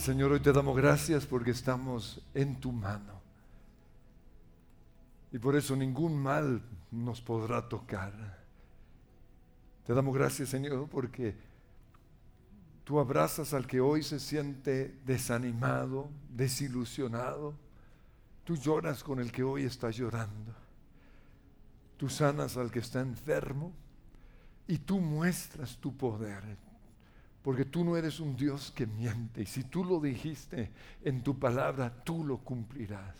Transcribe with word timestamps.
Señor, 0.00 0.32
hoy 0.32 0.40
te 0.40 0.50
damos 0.50 0.74
gracias 0.74 1.26
porque 1.26 1.50
estamos 1.50 2.22
en 2.32 2.58
tu 2.58 2.72
mano. 2.72 3.20
Y 5.30 5.38
por 5.38 5.54
eso 5.54 5.76
ningún 5.76 6.16
mal 6.16 6.62
nos 6.90 7.20
podrá 7.20 7.68
tocar. 7.68 8.38
Te 9.84 9.92
damos 9.92 10.14
gracias, 10.14 10.48
Señor, 10.48 10.88
porque 10.88 11.36
tú 12.82 12.98
abrazas 12.98 13.52
al 13.52 13.66
que 13.66 13.82
hoy 13.82 14.02
se 14.02 14.20
siente 14.20 14.98
desanimado, 15.04 16.08
desilusionado. 16.30 17.52
Tú 18.44 18.56
lloras 18.56 19.04
con 19.04 19.20
el 19.20 19.30
que 19.30 19.42
hoy 19.42 19.64
está 19.64 19.90
llorando. 19.90 20.54
Tú 21.98 22.08
sanas 22.08 22.56
al 22.56 22.70
que 22.70 22.78
está 22.78 23.02
enfermo 23.02 23.70
y 24.66 24.78
tú 24.78 24.98
muestras 24.98 25.76
tu 25.76 25.94
poder. 25.94 26.69
Porque 27.42 27.64
tú 27.64 27.84
no 27.84 27.96
eres 27.96 28.20
un 28.20 28.36
Dios 28.36 28.70
que 28.70 28.86
miente. 28.86 29.42
Y 29.42 29.46
si 29.46 29.64
tú 29.64 29.84
lo 29.84 29.98
dijiste 30.00 30.70
en 31.02 31.22
tu 31.22 31.38
palabra, 31.38 32.02
tú 32.04 32.24
lo 32.24 32.38
cumplirás. 32.38 33.16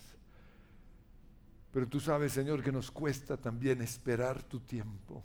Pero 1.72 1.86
tú 1.88 2.00
sabes, 2.00 2.32
Señor, 2.32 2.62
que 2.62 2.72
nos 2.72 2.90
cuesta 2.90 3.36
también 3.36 3.80
esperar 3.80 4.42
tu 4.42 4.60
tiempo. 4.60 5.22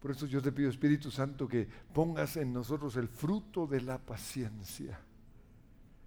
Por 0.00 0.10
eso 0.10 0.26
yo 0.26 0.42
te 0.42 0.52
pido, 0.52 0.68
Espíritu 0.68 1.10
Santo, 1.10 1.48
que 1.48 1.66
pongas 1.94 2.36
en 2.36 2.52
nosotros 2.52 2.96
el 2.96 3.08
fruto 3.08 3.66
de 3.66 3.80
la 3.80 3.96
paciencia, 3.96 5.00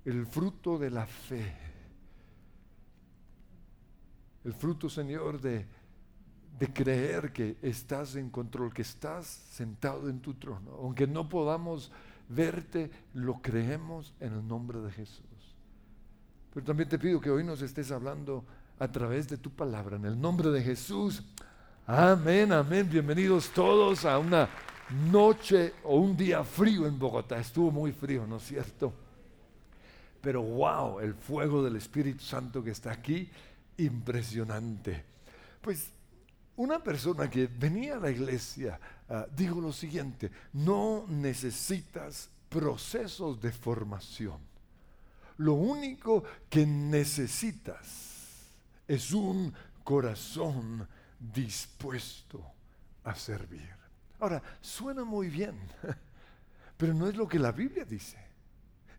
el 0.05 0.27
fruto 0.27 0.77
de 0.77 0.91
la 0.91 1.07
fe, 1.07 1.57
el 4.43 4.53
fruto, 4.53 4.87
Señor, 4.87 5.41
de 5.41 5.65
de 6.59 6.73
creer 6.73 7.31
que 7.31 7.57
estás 7.61 8.15
en 8.15 8.29
control, 8.29 8.73
que 8.73 8.81
estás 8.81 9.27
sentado 9.27 10.09
en 10.09 10.19
tu 10.19 10.33
trono. 10.33 10.71
Aunque 10.81 11.05
no 11.05 11.29
podamos 11.29 11.91
verte, 12.29 12.89
lo 13.13 13.41
creemos 13.41 14.13
en 14.19 14.33
el 14.33 14.47
nombre 14.47 14.79
de 14.79 14.91
Jesús. 14.91 15.23
Pero 16.53 16.65
también 16.65 16.89
te 16.89 16.97
pido 16.97 17.21
que 17.21 17.29
hoy 17.29 17.43
nos 17.43 17.61
estés 17.61 17.91
hablando 17.91 18.43
a 18.79 18.91
través 18.91 19.27
de 19.27 19.37
tu 19.37 19.51
palabra, 19.51 19.97
en 19.97 20.05
el 20.05 20.19
nombre 20.19 20.49
de 20.49 20.61
Jesús. 20.61 21.23
Amén, 21.85 22.51
amén. 22.51 22.87
Bienvenidos 22.89 23.49
todos 23.51 24.05
a 24.05 24.17
una 24.17 24.49
noche 25.11 25.73
o 25.83 25.97
un 25.97 26.17
día 26.17 26.43
frío 26.43 26.87
en 26.87 26.97
Bogotá. 26.97 27.39
Estuvo 27.39 27.71
muy 27.71 27.91
frío, 27.91 28.25
¿no 28.25 28.37
es 28.37 28.43
cierto? 28.43 28.93
Pero 30.21 30.41
wow, 30.41 30.99
el 30.99 31.13
fuego 31.13 31.63
del 31.63 31.75
Espíritu 31.75 32.23
Santo 32.23 32.63
que 32.63 32.71
está 32.71 32.91
aquí, 32.91 33.29
impresionante. 33.77 35.05
Pues 35.61 35.91
una 36.57 36.83
persona 36.83 37.29
que 37.29 37.47
venía 37.47 37.95
a 37.95 37.99
la 37.99 38.09
iglesia 38.09 38.79
ah, 39.09 39.25
dijo 39.35 39.61
lo 39.61 39.71
siguiente, 39.71 40.31
no 40.53 41.05
necesitas 41.07 42.29
procesos 42.49 43.39
de 43.39 43.51
formación. 43.51 44.39
Lo 45.37 45.53
único 45.53 46.23
que 46.49 46.65
necesitas 46.65 48.49
es 48.87 49.13
un 49.13 49.53
corazón 49.83 50.87
dispuesto 51.19 52.43
a 53.03 53.13
servir. 53.13 53.69
Ahora, 54.19 54.41
suena 54.59 55.03
muy 55.03 55.29
bien, 55.29 55.55
pero 56.77 56.93
no 56.93 57.07
es 57.07 57.15
lo 57.15 57.27
que 57.27 57.37
la 57.37 57.51
Biblia 57.51 57.85
dice. 57.85 58.17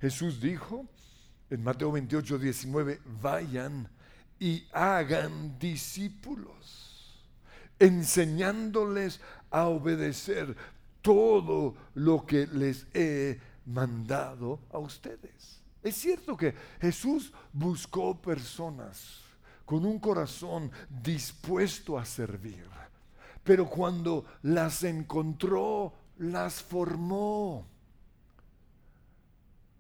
Jesús 0.01 0.41
dijo 0.41 0.87
en 1.51 1.65
Mateo 1.65 1.91
28, 1.91 2.39
19, 2.39 3.01
vayan 3.21 3.89
y 4.39 4.65
hagan 4.73 5.59
discípulos 5.59 6.88
enseñándoles 7.79 9.21
a 9.51 9.67
obedecer 9.67 10.57
todo 11.03 11.75
lo 11.95 12.27
que 12.27 12.47
les 12.47 12.87
he 12.95 13.41
mandado 13.67 14.61
a 14.71 14.79
ustedes. 14.79 15.61
Es 15.83 15.97
cierto 15.97 16.37
que 16.37 16.55
Jesús 16.81 17.33
buscó 17.53 18.21
personas 18.21 19.21
con 19.65 19.85
un 19.85 19.99
corazón 19.99 20.71
dispuesto 21.03 21.99
a 21.99 22.05
servir, 22.05 22.67
pero 23.45 23.69
cuando 23.69 24.25
las 24.43 24.83
encontró, 24.83 25.93
las 26.19 26.63
formó, 26.63 27.67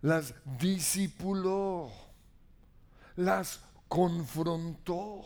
las 0.02 0.34
discipuló, 0.58 1.90
las 3.16 3.60
confrontó 3.88 5.22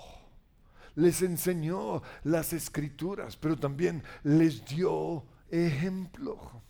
les 0.97 1.23
enseñó 1.23 2.03
las 2.25 2.53
escrituras, 2.53 3.37
pero 3.37 3.57
también 3.57 4.03
les 4.25 4.65
dio 4.65 5.25
ejemplo. 5.51 6.63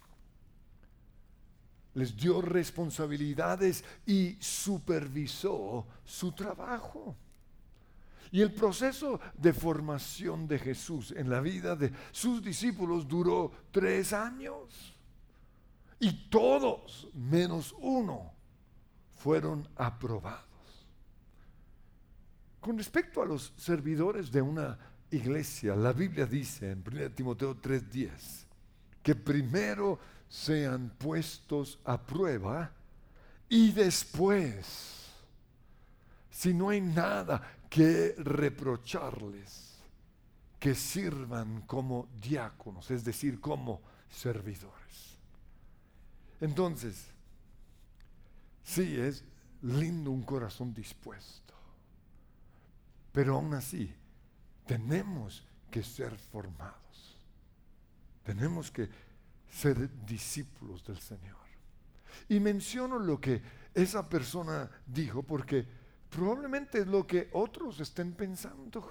Les 1.94 2.16
dio 2.16 2.40
responsabilidades 2.40 3.84
y 4.06 4.36
supervisó 4.40 5.86
su 6.04 6.32
trabajo. 6.32 7.16
Y 8.30 8.40
el 8.40 8.52
proceso 8.52 9.20
de 9.34 9.52
formación 9.52 10.48
de 10.48 10.58
Jesús 10.58 11.12
en 11.14 11.28
la 11.28 11.40
vida 11.40 11.76
de 11.76 11.92
sus 12.12 12.42
discípulos 12.42 13.06
duró 13.06 13.52
tres 13.70 14.14
años. 14.14 14.94
Y 16.00 16.30
todos, 16.30 17.08
menos 17.12 17.74
uno, 17.78 18.32
fueron 19.18 19.68
aprobados. 19.76 20.51
Con 22.62 22.78
respecto 22.78 23.20
a 23.20 23.26
los 23.26 23.52
servidores 23.56 24.30
de 24.30 24.40
una 24.40 24.78
iglesia, 25.10 25.74
la 25.74 25.92
Biblia 25.92 26.26
dice 26.26 26.70
en 26.70 26.84
1 26.86 27.10
Timoteo 27.10 27.56
3:10 27.60 28.46
que 29.02 29.16
primero 29.16 29.98
sean 30.28 30.90
puestos 30.96 31.80
a 31.84 32.00
prueba 32.00 32.70
y 33.48 33.72
después, 33.72 35.08
si 36.30 36.54
no 36.54 36.68
hay 36.68 36.80
nada 36.80 37.42
que 37.68 38.14
reprocharles, 38.18 39.72
que 40.60 40.76
sirvan 40.76 41.62
como 41.62 42.06
diáconos, 42.22 42.92
es 42.92 43.04
decir, 43.04 43.40
como 43.40 43.82
servidores. 44.08 45.18
Entonces, 46.40 47.08
sí 48.62 49.00
es 49.00 49.24
lindo 49.62 50.12
un 50.12 50.22
corazón 50.22 50.72
dispuesto. 50.72 51.51
Pero 53.12 53.36
aún 53.36 53.54
así, 53.54 53.94
tenemos 54.66 55.46
que 55.70 55.82
ser 55.82 56.16
formados. 56.16 57.18
Tenemos 58.24 58.70
que 58.70 58.88
ser 59.50 59.90
discípulos 60.04 60.84
del 60.84 60.98
Señor. 60.98 61.36
Y 62.28 62.40
menciono 62.40 62.98
lo 62.98 63.20
que 63.20 63.42
esa 63.74 64.08
persona 64.08 64.70
dijo 64.86 65.22
porque 65.22 65.66
probablemente 66.08 66.80
es 66.80 66.86
lo 66.86 67.06
que 67.06 67.28
otros 67.32 67.80
estén 67.80 68.12
pensando. 68.12 68.88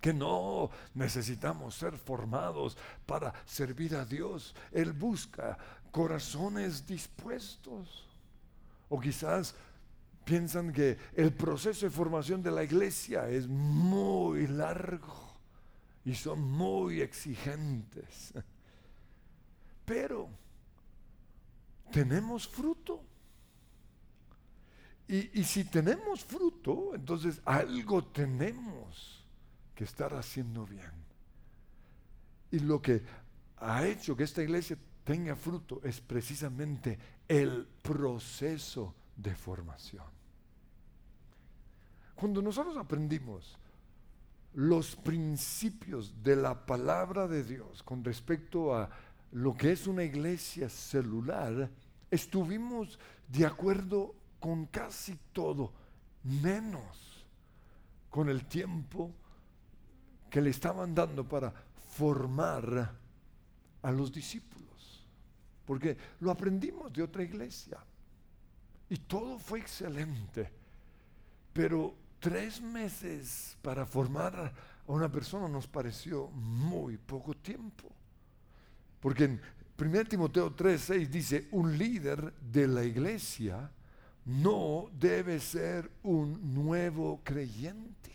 Que 0.00 0.12
no 0.12 0.70
necesitamos 0.94 1.76
ser 1.76 1.96
formados 1.96 2.76
para 3.06 3.32
servir 3.44 3.94
a 3.94 4.04
Dios. 4.04 4.54
Él 4.72 4.92
busca 4.92 5.56
corazones 5.92 6.86
dispuestos. 6.86 8.08
O 8.88 8.98
quizás 9.00 9.54
piensan 10.24 10.72
que 10.72 10.98
el 11.14 11.32
proceso 11.32 11.86
de 11.86 11.90
formación 11.90 12.42
de 12.42 12.50
la 12.50 12.64
iglesia 12.64 13.28
es 13.28 13.48
muy 13.48 14.46
largo 14.46 15.32
y 16.04 16.14
son 16.14 16.40
muy 16.42 17.00
exigentes. 17.00 18.32
Pero 19.84 20.28
tenemos 21.90 22.48
fruto. 22.48 23.04
Y, 25.08 25.44
si 25.44 25.64
tenemos 25.64 26.24
fruto, 26.24 26.94
entonces 26.94 27.42
algo 27.44 28.02
tenemos 28.04 29.22
que 29.74 29.84
estar 29.84 30.14
haciendo 30.14 30.64
bien. 30.64 30.90
Y 32.50 32.60
lo 32.60 32.80
que 32.80 33.02
ha 33.58 33.86
hecho 33.86 34.16
que 34.16 34.24
esta 34.24 34.42
iglesia 34.42 34.78
tenga 35.04 35.36
fruto 35.36 35.80
es 35.84 36.00
precisamente 36.00 36.98
el 37.28 37.66
proceso 37.82 38.94
de 39.16 39.34
formación. 39.34 40.11
Cuando 42.22 42.40
nosotros 42.40 42.76
aprendimos 42.76 43.58
los 44.54 44.94
principios 44.94 46.22
de 46.22 46.36
la 46.36 46.54
palabra 46.54 47.26
de 47.26 47.42
Dios 47.42 47.82
con 47.82 48.04
respecto 48.04 48.76
a 48.76 48.88
lo 49.32 49.56
que 49.56 49.72
es 49.72 49.88
una 49.88 50.04
iglesia 50.04 50.68
celular, 50.68 51.68
estuvimos 52.08 52.96
de 53.26 53.44
acuerdo 53.44 54.14
con 54.38 54.66
casi 54.66 55.18
todo, 55.32 55.72
menos 56.22 57.26
con 58.08 58.28
el 58.28 58.44
tiempo 58.44 59.10
que 60.30 60.40
le 60.40 60.50
estaban 60.50 60.94
dando 60.94 61.28
para 61.28 61.52
formar 61.96 62.94
a 63.82 63.90
los 63.90 64.12
discípulos. 64.12 65.08
Porque 65.66 65.96
lo 66.20 66.30
aprendimos 66.30 66.92
de 66.92 67.02
otra 67.02 67.24
iglesia. 67.24 67.78
Y 68.90 68.96
todo 68.98 69.40
fue 69.40 69.58
excelente. 69.58 70.48
Pero 71.52 72.00
tres 72.22 72.62
meses 72.62 73.58
para 73.62 73.84
formar 73.84 74.36
a 74.36 74.52
una 74.92 75.10
persona 75.10 75.48
nos 75.48 75.66
pareció 75.66 76.28
muy 76.28 76.96
poco 76.96 77.34
tiempo. 77.34 77.90
Porque 79.00 79.24
en 79.24 79.40
1 79.76 80.04
Timoteo 80.04 80.54
3:6 80.54 81.08
dice, 81.08 81.48
un 81.50 81.76
líder 81.76 82.32
de 82.34 82.68
la 82.68 82.84
iglesia 82.84 83.68
no 84.24 84.88
debe 84.92 85.40
ser 85.40 85.90
un 86.04 86.54
nuevo 86.54 87.20
creyente, 87.24 88.12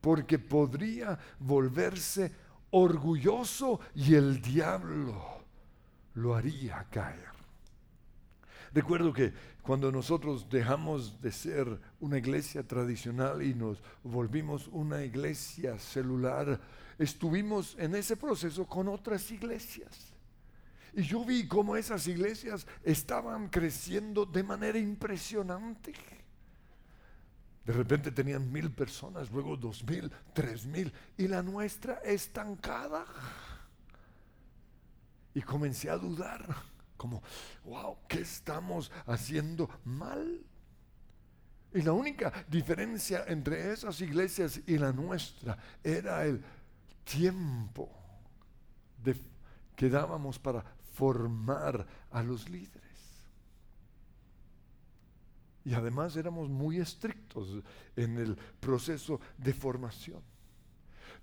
porque 0.00 0.38
podría 0.38 1.18
volverse 1.40 2.30
orgulloso 2.70 3.80
y 3.96 4.14
el 4.14 4.40
diablo 4.40 5.42
lo 6.14 6.36
haría 6.36 6.86
caer. 6.88 7.33
Recuerdo 8.74 9.12
que 9.12 9.32
cuando 9.62 9.92
nosotros 9.92 10.48
dejamos 10.50 11.20
de 11.20 11.30
ser 11.30 11.80
una 12.00 12.18
iglesia 12.18 12.66
tradicional 12.66 13.40
y 13.40 13.54
nos 13.54 13.80
volvimos 14.02 14.66
una 14.66 15.04
iglesia 15.04 15.78
celular, 15.78 16.60
estuvimos 16.98 17.76
en 17.78 17.94
ese 17.94 18.16
proceso 18.16 18.66
con 18.66 18.88
otras 18.88 19.30
iglesias. 19.30 20.12
Y 20.92 21.02
yo 21.02 21.24
vi 21.24 21.46
cómo 21.46 21.76
esas 21.76 22.08
iglesias 22.08 22.66
estaban 22.82 23.48
creciendo 23.48 24.26
de 24.26 24.42
manera 24.42 24.78
impresionante. 24.78 25.92
De 27.64 27.72
repente 27.72 28.10
tenían 28.10 28.50
mil 28.50 28.72
personas, 28.72 29.30
luego 29.30 29.56
dos 29.56 29.84
mil, 29.84 30.10
tres 30.32 30.66
mil, 30.66 30.92
y 31.16 31.28
la 31.28 31.44
nuestra 31.44 32.00
estancada. 32.04 33.04
Y 35.32 35.42
comencé 35.42 35.90
a 35.90 35.96
dudar, 35.96 36.73
como, 36.96 37.22
wow, 37.64 37.98
¿qué 38.08 38.20
estamos 38.20 38.90
haciendo 39.06 39.68
mal? 39.84 40.44
Y 41.72 41.82
la 41.82 41.92
única 41.92 42.32
diferencia 42.48 43.24
entre 43.26 43.72
esas 43.72 44.00
iglesias 44.00 44.60
y 44.66 44.78
la 44.78 44.92
nuestra 44.92 45.58
era 45.82 46.24
el 46.24 46.42
tiempo 47.04 47.90
que 49.76 49.88
dábamos 49.88 50.38
para 50.38 50.64
formar 50.92 51.86
a 52.10 52.22
los 52.22 52.48
líderes. 52.48 52.82
Y 55.64 55.74
además 55.74 56.14
éramos 56.16 56.48
muy 56.48 56.78
estrictos 56.78 57.62
en 57.96 58.18
el 58.18 58.36
proceso 58.60 59.20
de 59.38 59.52
formación. 59.52 60.22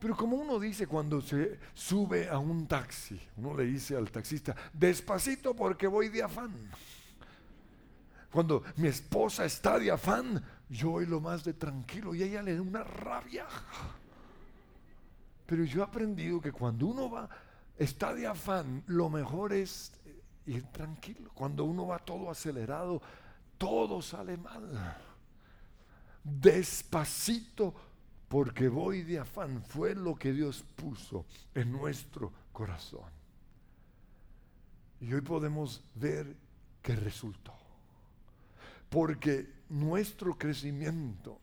Pero 0.02 0.18
como 0.18 0.36
uno 0.36 0.60
dice 0.60 0.88
cuando 0.88 1.22
se 1.22 1.60
sube 1.76 2.28
a 2.28 2.40
un 2.40 2.66
taxi, 2.66 3.22
uno 3.38 3.56
le 3.56 3.66
dice 3.66 3.96
al 3.96 4.10
taxista, 4.10 4.56
despacito 4.74 5.56
porque 5.56 5.86
voy 5.86 6.10
de 6.10 6.24
afán. 6.24 6.52
Cuando 8.32 8.64
mi 8.78 8.88
esposa 8.88 9.46
está 9.46 9.78
de 9.78 9.92
afán, 9.92 10.44
yo 10.70 10.90
voy 10.90 11.06
lo 11.06 11.22
más 11.22 11.44
de 11.44 11.54
tranquilo 11.54 12.16
y 12.16 12.24
ella 12.24 12.42
le 12.42 12.56
da 12.56 12.64
una 12.64 12.84
rabia. 12.84 13.46
Pero 15.46 15.64
yo 15.66 15.82
he 15.82 15.84
aprendido 15.84 16.42
que 16.42 16.52
cuando 16.52 16.88
uno 16.88 17.12
va 17.12 17.30
está 17.78 18.16
de 18.16 18.26
afán, 18.26 18.84
lo 18.88 19.08
mejor 19.08 19.54
es 19.54 19.94
ir 20.48 20.64
tranquilo. 20.72 21.30
Cuando 21.36 21.64
uno 21.64 21.86
va 21.86 22.00
todo 22.00 22.32
acelerado, 22.32 23.04
todo 23.60 24.02
sale 24.02 24.36
mal. 24.36 24.98
Despacito, 26.24 27.76
porque 28.32 28.70
voy 28.70 29.02
de 29.02 29.20
afán. 29.20 29.62
Fue 29.62 29.94
lo 29.94 30.16
que 30.16 30.32
Dios 30.32 30.64
puso 30.78 31.26
en 31.54 31.70
nuestro 31.70 32.32
corazón. 32.54 33.12
Y 35.02 35.14
hoy 35.14 35.20
podemos 35.20 35.84
ver 35.96 36.34
que 36.82 36.96
resultó. 36.96 37.54
Porque 38.90 39.52
nuestro 39.68 40.38
crecimiento 40.38 41.40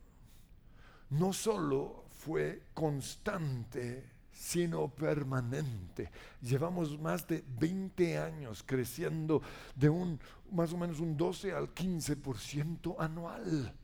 no 1.11 1.31
solo 1.31 2.05
fue 2.09 2.63
constante, 2.73 4.09
sino 4.31 4.87
permanente. 4.87 6.09
Llevamos 6.41 6.99
más 6.99 7.27
de 7.27 7.43
20 7.59 8.17
años 8.17 8.63
creciendo 8.65 9.43
de 9.75 9.89
un 9.89 10.19
más 10.51 10.73
o 10.73 10.77
menos 10.77 10.99
un 10.99 11.15
12 11.15 11.51
al 11.51 11.71
15% 11.71 12.95
anual. 12.97 13.75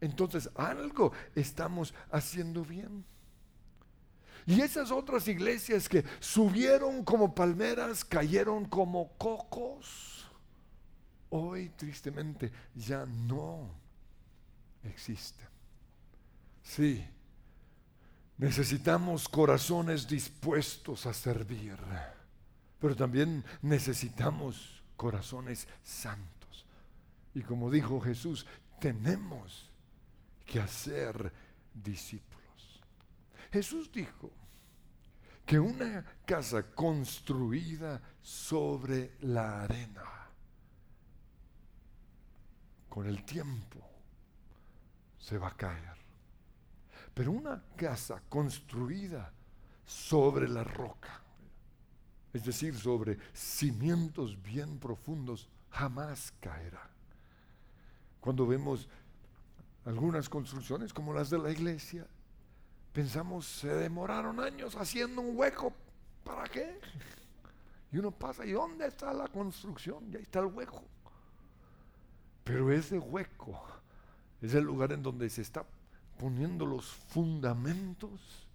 Entonces, 0.00 0.48
algo 0.54 1.12
estamos 1.34 1.94
haciendo 2.10 2.64
bien. 2.64 3.04
Y 4.46 4.60
esas 4.60 4.90
otras 4.90 5.28
iglesias 5.28 5.88
que 5.88 6.04
subieron 6.20 7.04
como 7.04 7.34
palmeras, 7.34 8.04
cayeron 8.04 8.64
como 8.64 9.12
cocos, 9.18 10.26
hoy 11.28 11.68
tristemente 11.76 12.50
ya 12.74 13.04
no 13.04 13.70
existen. 14.82 15.46
Sí, 16.62 17.04
Necesitamos 18.38 19.28
corazones 19.28 20.06
dispuestos 20.06 21.06
a 21.06 21.12
servir, 21.12 21.76
pero 22.78 22.94
también 22.94 23.44
necesitamos 23.62 24.80
corazones 24.96 25.66
santos. 25.82 26.64
Y 27.34 27.42
como 27.42 27.68
dijo 27.68 28.00
Jesús, 28.00 28.46
tenemos 28.80 29.67
que 30.48 30.58
hacer 30.58 31.30
discípulos. 31.74 32.80
Jesús 33.52 33.92
dijo 33.92 34.30
que 35.44 35.58
una 35.58 36.02
casa 36.24 36.62
construida 36.74 38.00
sobre 38.22 39.12
la 39.20 39.62
arena, 39.62 40.30
con 42.88 43.06
el 43.06 43.24
tiempo, 43.24 43.78
se 45.18 45.36
va 45.36 45.48
a 45.48 45.56
caer. 45.56 45.98
Pero 47.12 47.32
una 47.32 47.62
casa 47.76 48.22
construida 48.28 49.30
sobre 49.84 50.48
la 50.48 50.64
roca, 50.64 51.22
es 52.32 52.44
decir, 52.44 52.74
sobre 52.74 53.18
cimientos 53.34 54.40
bien 54.42 54.78
profundos, 54.78 55.48
jamás 55.70 56.32
caerá. 56.40 56.88
Cuando 58.20 58.46
vemos 58.46 58.88
algunas 59.88 60.28
construcciones 60.28 60.92
como 60.92 61.14
las 61.14 61.30
de 61.30 61.38
la 61.38 61.50
iglesia, 61.50 62.06
pensamos, 62.92 63.46
se 63.46 63.68
demoraron 63.68 64.38
años 64.38 64.76
haciendo 64.76 65.22
un 65.22 65.34
hueco, 65.34 65.72
¿para 66.22 66.46
qué? 66.46 66.78
Y 67.90 67.96
uno 67.96 68.10
pasa, 68.10 68.44
¿y 68.44 68.50
dónde 68.50 68.86
está 68.86 69.14
la 69.14 69.28
construcción? 69.28 70.10
Y 70.12 70.16
ahí 70.16 70.22
está 70.22 70.40
el 70.40 70.46
hueco. 70.46 70.84
Pero 72.44 72.70
ese 72.70 72.98
hueco 72.98 73.64
es 74.42 74.52
el 74.52 74.64
lugar 74.64 74.92
en 74.92 75.02
donde 75.02 75.30
se 75.30 75.40
está 75.40 75.64
poniendo 76.18 76.66
los 76.66 76.84
fundamentos 76.84 78.46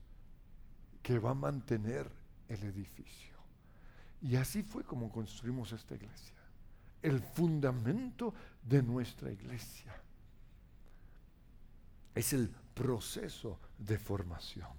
que 1.01 1.17
va 1.17 1.31
a 1.31 1.35
mantener 1.35 2.11
el 2.47 2.61
edificio. 2.63 3.33
Y 4.21 4.35
así 4.35 4.61
fue 4.61 4.83
como 4.83 5.11
construimos 5.11 5.71
esta 5.71 5.95
iglesia. 5.95 6.35
El 7.01 7.19
fundamento 7.21 8.35
de 8.61 8.83
nuestra 8.83 9.31
iglesia 9.31 10.02
es 12.15 12.33
el 12.33 12.49
proceso 12.73 13.59
de 13.77 13.97
formación. 13.97 14.69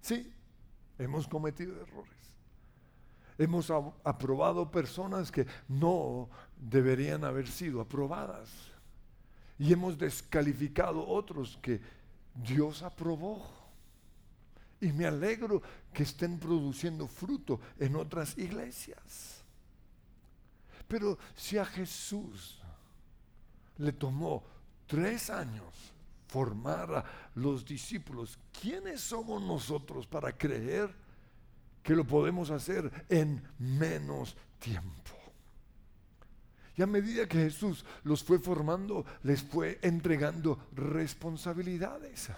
Sí, 0.00 0.32
hemos 0.98 1.26
cometido 1.28 1.80
errores. 1.80 2.12
Hemos 3.38 3.70
aprobado 3.70 4.70
personas 4.70 5.32
que 5.32 5.46
no 5.68 6.28
deberían 6.56 7.24
haber 7.24 7.48
sido 7.48 7.80
aprobadas 7.80 8.50
y 9.58 9.72
hemos 9.72 9.96
descalificado 9.96 11.06
otros 11.06 11.58
que 11.62 11.80
Dios 12.34 12.82
aprobó. 12.82 13.42
Y 14.80 14.92
me 14.92 15.06
alegro 15.06 15.62
que 15.92 16.02
estén 16.02 16.38
produciendo 16.38 17.06
fruto 17.06 17.60
en 17.78 17.94
otras 17.94 18.36
iglesias. 18.36 19.42
Pero 20.88 21.18
si 21.36 21.56
a 21.56 21.64
Jesús 21.64 22.60
le 23.78 23.92
tomó 23.92 24.42
tres 24.86 25.30
años 25.30 25.92
formar 26.28 26.94
a 26.94 27.04
los 27.34 27.64
discípulos, 27.64 28.38
¿quiénes 28.58 29.00
somos 29.00 29.42
nosotros 29.42 30.06
para 30.06 30.32
creer 30.36 30.94
que 31.82 31.94
lo 31.94 32.04
podemos 32.04 32.50
hacer 32.50 32.90
en 33.08 33.42
menos 33.58 34.36
tiempo? 34.58 35.12
Y 36.74 36.82
a 36.82 36.86
medida 36.86 37.28
que 37.28 37.38
Jesús 37.38 37.84
los 38.04 38.24
fue 38.24 38.38
formando, 38.38 39.04
les 39.24 39.42
fue 39.42 39.78
entregando 39.82 40.68
responsabilidades. 40.72 42.30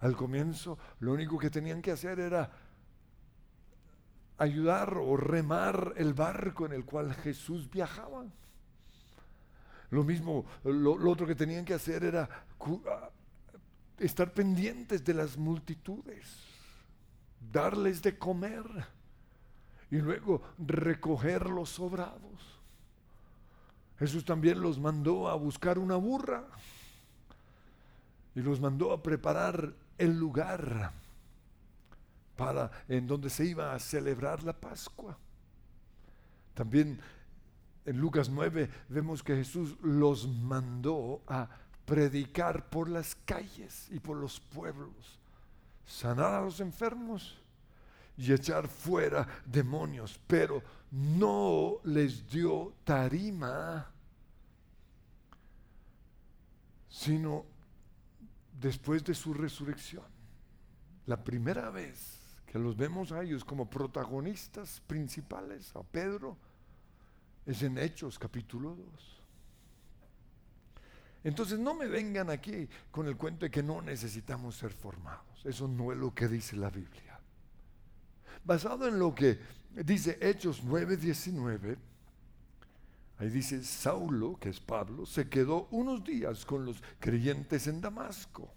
Al 0.00 0.16
comienzo 0.16 0.78
lo 1.00 1.12
único 1.12 1.36
que 1.36 1.50
tenían 1.50 1.82
que 1.82 1.90
hacer 1.90 2.20
era 2.20 2.50
ayudar 4.38 4.96
o 4.96 5.16
remar 5.16 5.94
el 5.96 6.14
barco 6.14 6.64
en 6.64 6.72
el 6.72 6.84
cual 6.84 7.12
Jesús 7.14 7.68
viajaba. 7.68 8.24
Lo 9.90 10.04
mismo, 10.04 10.44
lo, 10.64 10.92
otro 11.10 11.26
que 11.26 11.34
tenían 11.34 11.64
que 11.64 11.74
hacer 11.74 12.04
era 12.04 12.28
estar 13.98 14.32
pendientes 14.32 15.04
de 15.04 15.14
las 15.14 15.36
multitudes, 15.36 16.26
darles 17.52 18.00
de 18.00 18.16
comer 18.16 18.64
y 19.90 19.96
luego 19.96 20.42
recoger 20.58 21.50
los 21.50 21.70
sobrados. 21.70 22.60
Jesús 23.98 24.24
también 24.24 24.60
los 24.60 24.78
mandó 24.78 25.28
a 25.28 25.34
buscar 25.34 25.78
una 25.78 25.96
burra 25.96 26.46
y 28.34 28.40
los 28.40 28.60
mandó 28.60 28.92
a 28.92 29.02
preparar 29.02 29.74
el 29.98 30.18
lugar 30.18 30.92
para 32.36 32.70
en 32.88 33.06
donde 33.06 33.28
se 33.28 33.44
iba 33.44 33.74
a 33.74 33.78
celebrar 33.78 34.42
la 34.42 34.54
Pascua. 34.54 35.18
También 36.54 36.98
en 37.84 37.98
Lucas 37.98 38.28
9 38.28 38.68
vemos 38.88 39.22
que 39.22 39.36
Jesús 39.36 39.76
los 39.82 40.28
mandó 40.28 41.22
a 41.26 41.48
predicar 41.84 42.68
por 42.68 42.88
las 42.88 43.14
calles 43.14 43.88
y 43.90 43.98
por 43.98 44.16
los 44.16 44.38
pueblos, 44.38 45.18
sanar 45.86 46.34
a 46.34 46.42
los 46.42 46.60
enfermos 46.60 47.36
y 48.16 48.32
echar 48.32 48.68
fuera 48.68 49.26
demonios, 49.46 50.20
pero 50.26 50.62
no 50.90 51.78
les 51.84 52.28
dio 52.28 52.74
tarima, 52.84 53.90
sino 56.88 57.44
después 58.60 59.02
de 59.04 59.14
su 59.14 59.32
resurrección. 59.32 60.04
La 61.06 61.24
primera 61.24 61.70
vez 61.70 62.20
que 62.46 62.58
los 62.58 62.76
vemos 62.76 63.10
a 63.10 63.22
ellos 63.22 63.44
como 63.44 63.70
protagonistas 63.70 64.82
principales, 64.86 65.74
a 65.74 65.82
Pedro, 65.82 66.36
es 67.46 67.62
en 67.62 67.78
Hechos 67.78 68.18
capítulo 68.18 68.74
2. 68.74 69.20
Entonces 71.24 71.58
no 71.58 71.74
me 71.74 71.86
vengan 71.86 72.30
aquí 72.30 72.68
con 72.90 73.06
el 73.06 73.16
cuento 73.16 73.44
de 73.44 73.50
que 73.50 73.62
no 73.62 73.82
necesitamos 73.82 74.56
ser 74.56 74.72
formados. 74.72 75.44
Eso 75.44 75.68
no 75.68 75.92
es 75.92 75.98
lo 75.98 76.14
que 76.14 76.28
dice 76.28 76.56
la 76.56 76.70
Biblia. 76.70 77.18
Basado 78.44 78.88
en 78.88 78.98
lo 78.98 79.14
que 79.14 79.38
dice 79.70 80.18
Hechos 80.20 80.62
9:19, 80.64 81.76
ahí 83.18 83.28
dice 83.28 83.62
Saulo, 83.62 84.38
que 84.38 84.48
es 84.48 84.60
Pablo, 84.60 85.04
se 85.04 85.28
quedó 85.28 85.68
unos 85.72 86.02
días 86.02 86.46
con 86.46 86.64
los 86.64 86.82
creyentes 86.98 87.66
en 87.66 87.82
Damasco. 87.82 88.50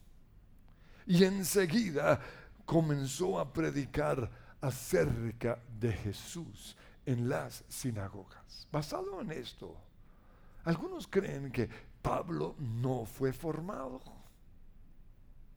Y 1.06 1.26
enseguida 1.26 2.22
comenzó 2.66 3.40
a 3.40 3.52
predicar 3.52 4.32
acerca 4.62 5.60
de 5.78 5.92
Jesús 5.92 6.78
en 7.06 7.30
las 7.30 7.64
sinagogas. 7.68 8.68
Basado 8.72 9.22
en 9.22 9.32
esto, 9.32 9.76
algunos 10.66 11.08
creen 11.08 11.52
que 11.52 11.70
Pablo 12.02 12.56
no 12.60 13.06
fue 13.06 13.34
formado, 13.34 14.02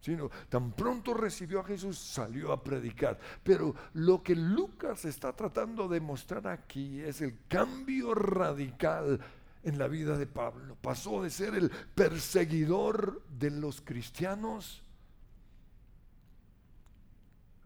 sino 0.01 0.31
tan 0.49 0.73
pronto 0.73 1.15
recibió 1.15 1.61
a 1.61 1.65
Jesús 1.65 1.99
salió 1.99 2.53
a 2.53 2.63
predicar. 2.63 3.19
Pero 3.43 3.75
lo 3.95 4.23
que 4.23 4.37
Lucas 4.37 5.05
está 5.05 5.35
tratando 5.35 5.89
de 5.89 6.01
mostrar 6.01 6.47
aquí 6.47 7.01
es 7.01 7.21
el 7.21 7.39
cambio 7.49 8.15
radical 8.15 9.21
en 9.65 9.79
la 9.79 9.89
vida 9.89 10.17
de 10.17 10.29
Pablo. 10.29 10.77
Pasó 10.81 11.23
de 11.23 11.31
ser 11.31 11.55
el 11.55 11.71
perseguidor 11.71 13.23
de 13.29 13.51
los 13.51 13.81
cristianos 13.81 14.85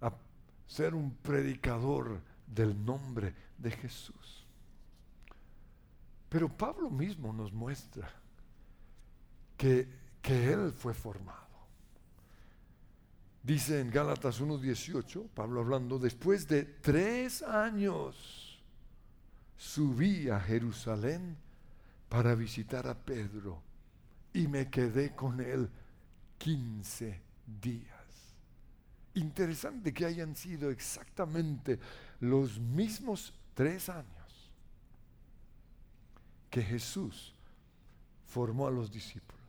a 0.00 0.10
ser 0.66 0.94
un 0.94 1.14
predicador 1.16 2.22
del 2.46 2.82
nombre 2.84 3.34
de 3.60 3.70
Jesús. 3.70 4.46
Pero 6.28 6.48
Pablo 6.48 6.90
mismo 6.90 7.32
nos 7.32 7.52
muestra 7.52 8.10
que, 9.56 9.88
que 10.22 10.52
él 10.52 10.72
fue 10.72 10.94
formado. 10.94 11.50
Dice 13.42 13.80
en 13.80 13.90
Gálatas 13.90 14.40
1.18, 14.40 15.28
Pablo 15.34 15.60
hablando, 15.60 15.98
después 15.98 16.46
de 16.46 16.64
tres 16.64 17.42
años 17.42 18.62
subí 19.56 20.28
a 20.28 20.40
Jerusalén 20.40 21.36
para 22.08 22.34
visitar 22.34 22.86
a 22.86 22.94
Pedro 22.94 23.62
y 24.32 24.46
me 24.46 24.70
quedé 24.70 25.14
con 25.14 25.40
él 25.40 25.68
15 26.38 27.20
días. 27.60 27.90
Interesante 29.14 29.92
que 29.92 30.06
hayan 30.06 30.36
sido 30.36 30.70
exactamente 30.70 31.78
los 32.20 32.58
mismos 32.58 33.32
tres 33.54 33.88
años 33.88 34.52
que 36.50 36.62
Jesús 36.62 37.34
formó 38.26 38.66
a 38.66 38.70
los 38.70 38.90
discípulos. 38.90 39.40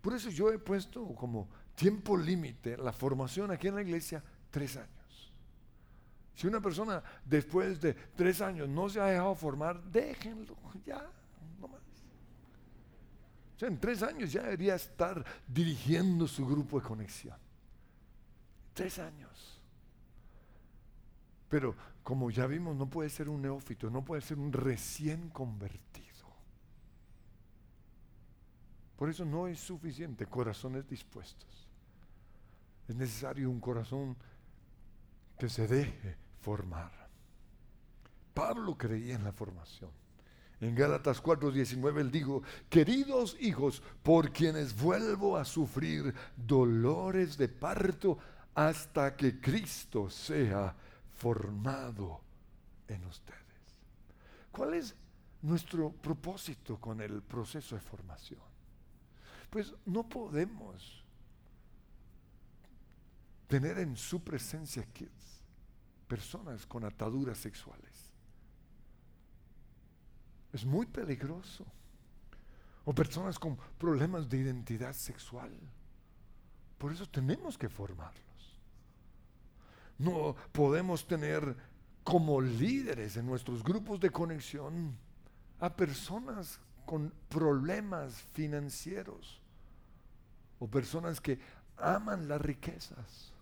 Por 0.00 0.14
eso 0.14 0.30
yo 0.30 0.52
he 0.52 0.58
puesto 0.58 1.04
como 1.14 1.48
tiempo 1.74 2.16
límite 2.16 2.76
la 2.76 2.92
formación 2.92 3.50
aquí 3.50 3.68
en 3.68 3.74
la 3.76 3.82
iglesia 3.82 4.22
tres 4.50 4.76
años. 4.76 5.32
Si 6.34 6.46
una 6.46 6.60
persona 6.60 7.02
después 7.24 7.80
de 7.80 7.94
tres 7.94 8.40
años 8.40 8.68
no 8.68 8.88
se 8.88 9.00
ha 9.00 9.06
dejado 9.06 9.34
formar, 9.34 9.82
déjenlo, 9.84 10.56
ya, 10.86 11.10
no 11.58 11.68
más. 11.68 11.80
O 13.56 13.58
sea, 13.58 13.68
en 13.68 13.80
tres 13.80 14.02
años 14.02 14.30
ya 14.32 14.42
debería 14.42 14.74
estar 14.74 15.24
dirigiendo 15.48 16.28
su 16.28 16.46
grupo 16.46 16.78
de 16.78 16.86
conexión. 16.86 17.38
Tres 18.74 18.98
años. 18.98 19.60
Pero 21.48 21.74
como 22.06 22.30
ya 22.30 22.46
vimos, 22.46 22.76
no 22.76 22.88
puede 22.88 23.10
ser 23.10 23.28
un 23.28 23.42
neófito, 23.42 23.90
no 23.90 24.04
puede 24.04 24.22
ser 24.22 24.38
un 24.38 24.52
recién 24.52 25.28
convertido. 25.30 26.24
Por 28.94 29.10
eso 29.10 29.24
no 29.24 29.48
es 29.48 29.58
suficiente 29.58 30.24
corazones 30.26 30.88
dispuestos. 30.88 31.66
Es 32.86 32.94
necesario 32.94 33.50
un 33.50 33.58
corazón 33.58 34.16
que 35.36 35.48
se 35.48 35.66
deje 35.66 36.16
formar. 36.42 36.92
Pablo 38.32 38.78
creía 38.78 39.16
en 39.16 39.24
la 39.24 39.32
formación. 39.32 39.90
En 40.60 40.76
Gálatas 40.76 41.20
4:19 41.20 42.02
él 42.02 42.12
dijo, 42.12 42.44
queridos 42.70 43.36
hijos, 43.40 43.82
por 44.04 44.30
quienes 44.30 44.80
vuelvo 44.80 45.36
a 45.36 45.44
sufrir 45.44 46.14
dolores 46.36 47.36
de 47.36 47.48
parto, 47.48 48.16
hasta 48.54 49.16
que 49.16 49.40
Cristo 49.40 50.08
sea 50.08 50.76
formado 51.16 52.20
en 52.88 53.04
ustedes. 53.04 53.42
¿Cuál 54.50 54.74
es 54.74 54.94
nuestro 55.42 55.92
propósito 55.92 56.78
con 56.80 57.00
el 57.00 57.22
proceso 57.22 57.74
de 57.74 57.80
formación? 57.80 58.40
Pues 59.50 59.72
no 59.84 60.08
podemos 60.08 61.04
tener 63.46 63.78
en 63.78 63.96
su 63.96 64.22
presencia 64.22 64.84
kids, 64.92 65.44
personas 66.08 66.66
con 66.66 66.84
ataduras 66.84 67.38
sexuales. 67.38 68.10
Es 70.52 70.64
muy 70.64 70.86
peligroso. 70.86 71.64
O 72.88 72.94
personas 72.94 73.36
con 73.36 73.58
problemas 73.78 74.28
de 74.28 74.38
identidad 74.38 74.92
sexual. 74.92 75.50
Por 76.78 76.92
eso 76.92 77.04
tenemos 77.06 77.58
que 77.58 77.68
formarlos. 77.68 78.25
No 79.98 80.36
podemos 80.52 81.06
tener 81.06 81.56
como 82.04 82.40
líderes 82.40 83.16
en 83.16 83.26
nuestros 83.26 83.62
grupos 83.62 83.98
de 84.00 84.10
conexión 84.10 84.96
a 85.58 85.74
personas 85.74 86.60
con 86.84 87.12
problemas 87.28 88.14
financieros 88.32 89.40
o 90.58 90.68
personas 90.68 91.20
que 91.20 91.38
aman 91.76 92.28
las 92.28 92.40
riquezas 92.40 93.32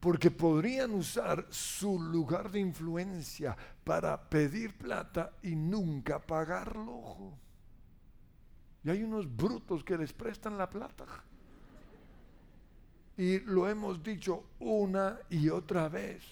porque 0.00 0.30
podrían 0.30 0.92
usar 0.92 1.46
su 1.50 2.00
lugar 2.00 2.50
de 2.50 2.60
influencia 2.60 3.56
para 3.82 4.28
pedir 4.28 4.76
plata 4.76 5.32
y 5.42 5.56
nunca 5.56 6.20
pagarlo. 6.20 7.32
Y 8.84 8.90
hay 8.90 9.02
unos 9.02 9.34
brutos 9.34 9.82
que 9.82 9.98
les 9.98 10.12
prestan 10.12 10.56
la 10.56 10.70
plata. 10.70 11.04
Y 13.18 13.40
lo 13.40 13.68
hemos 13.68 14.00
dicho 14.00 14.44
una 14.60 15.18
y 15.28 15.48
otra 15.48 15.88
vez. 15.88 16.22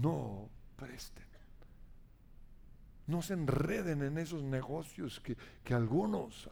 No 0.00 0.50
presten. 0.74 1.22
No 3.06 3.22
se 3.22 3.34
enreden 3.34 4.02
en 4.02 4.18
esos 4.18 4.42
negocios 4.42 5.20
que, 5.20 5.36
que 5.62 5.72
algunos 5.72 6.50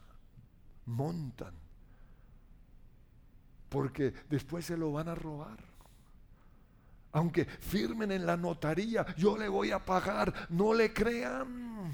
montan. 0.87 1.53
Porque 3.69 4.15
después 4.29 4.67
se 4.67 4.77
lo 4.77 4.93
van 4.93 5.09
a 5.09 5.17
robar. 5.17 5.59
Aunque 7.11 7.47
firmen 7.47 8.13
en 8.13 8.25
la 8.25 8.37
notaría, 8.37 9.05
yo 9.17 9.37
le 9.37 9.49
voy 9.49 9.73
a 9.73 9.85
pagar, 9.85 10.33
no 10.51 10.73
le 10.73 10.93
crean. 10.93 11.93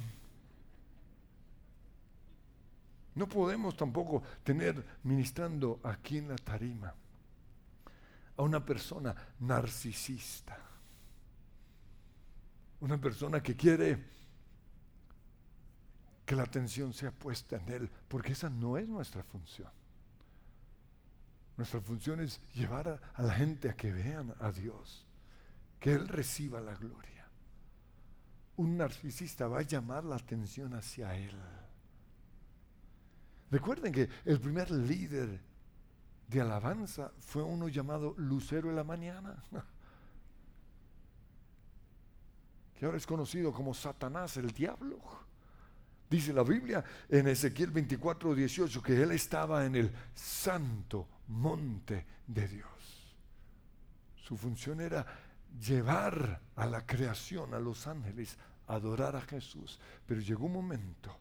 No 3.14 3.26
podemos 3.26 3.75
tampoco 3.75 4.23
tener 4.44 4.85
ministrando 5.02 5.80
aquí 5.82 6.18
en 6.18 6.28
la 6.28 6.37
tarima 6.37 6.92
a 8.37 8.43
una 8.43 8.64
persona 8.64 9.14
narcisista. 9.40 10.59
Una 12.81 12.99
persona 12.99 13.43
que 13.43 13.57
quiere 13.57 14.16
que 16.25 16.35
la 16.35 16.43
atención 16.43 16.93
sea 16.93 17.12
puesta 17.12 17.57
en 17.57 17.69
Él, 17.69 17.90
porque 18.09 18.33
esa 18.33 18.50
no 18.50 18.76
es 18.76 18.88
nuestra 18.88 19.23
función. 19.23 19.71
Nuestra 21.57 21.81
función 21.81 22.21
es 22.21 22.40
llevar 22.52 23.00
a, 23.14 23.23
la 23.23 23.33
gente 23.33 23.71
a 23.71 23.76
que 23.76 23.93
vean 23.93 24.35
a 24.40 24.52
Dios, 24.52 25.07
que 25.81 25.93
Él 25.93 26.09
reciba 26.09 26.61
la 26.61 26.75
gloria. 26.75 27.28
Un 28.57 28.76
narcisista 28.76 29.47
va 29.47 29.61
a 29.61 29.62
llamar 29.62 30.05
la 30.05 30.16
atención 30.16 30.75
hacia 30.75 31.16
Él. 31.16 31.37
Recuerden 33.50 33.93
que 33.93 34.09
el 34.25 34.40
primer 34.40 34.71
líder 34.71 35.40
de 36.28 36.40
alabanza 36.40 37.12
fue 37.21 37.42
uno 37.42 37.68
llamado 37.68 38.14
Lucero 38.16 38.68
de 38.68 38.75
la 38.75 38.85
Mañana, 38.85 39.37
que 42.78 42.85
ahora 42.85 42.99
es 42.99 43.06
conocido 43.06 43.52
como 43.52 43.73
Satanás, 43.75 44.37
el 44.37 44.50
diablo. 44.50 44.99
Dice 46.09 46.33
la 46.33 46.45
Biblia 46.45 46.85
en 47.09 47.26
Ezequiel 47.26 47.71
24, 47.71 48.35
18 48.35 48.83
que 48.83 49.02
él 49.02 49.11
estaba 49.11 49.66
en 49.66 49.75
el 49.75 49.92
santo 50.14 51.09
monte 51.28 52.06
de 52.26 52.47
Dios. 52.47 53.16
Su 54.16 54.37
función 54.37 54.80
era 54.80 55.04
llevar 55.61 56.40
a 56.54 56.66
la 56.66 56.87
creación, 56.87 57.54
a 57.54 57.59
los 57.59 57.87
ángeles, 57.87 58.37
a 58.68 58.75
adorar 58.75 59.16
a 59.16 59.23
Jesús. 59.23 59.80
Pero 60.06 60.21
llegó 60.21 60.47
un 60.47 60.52
momento, 60.52 61.16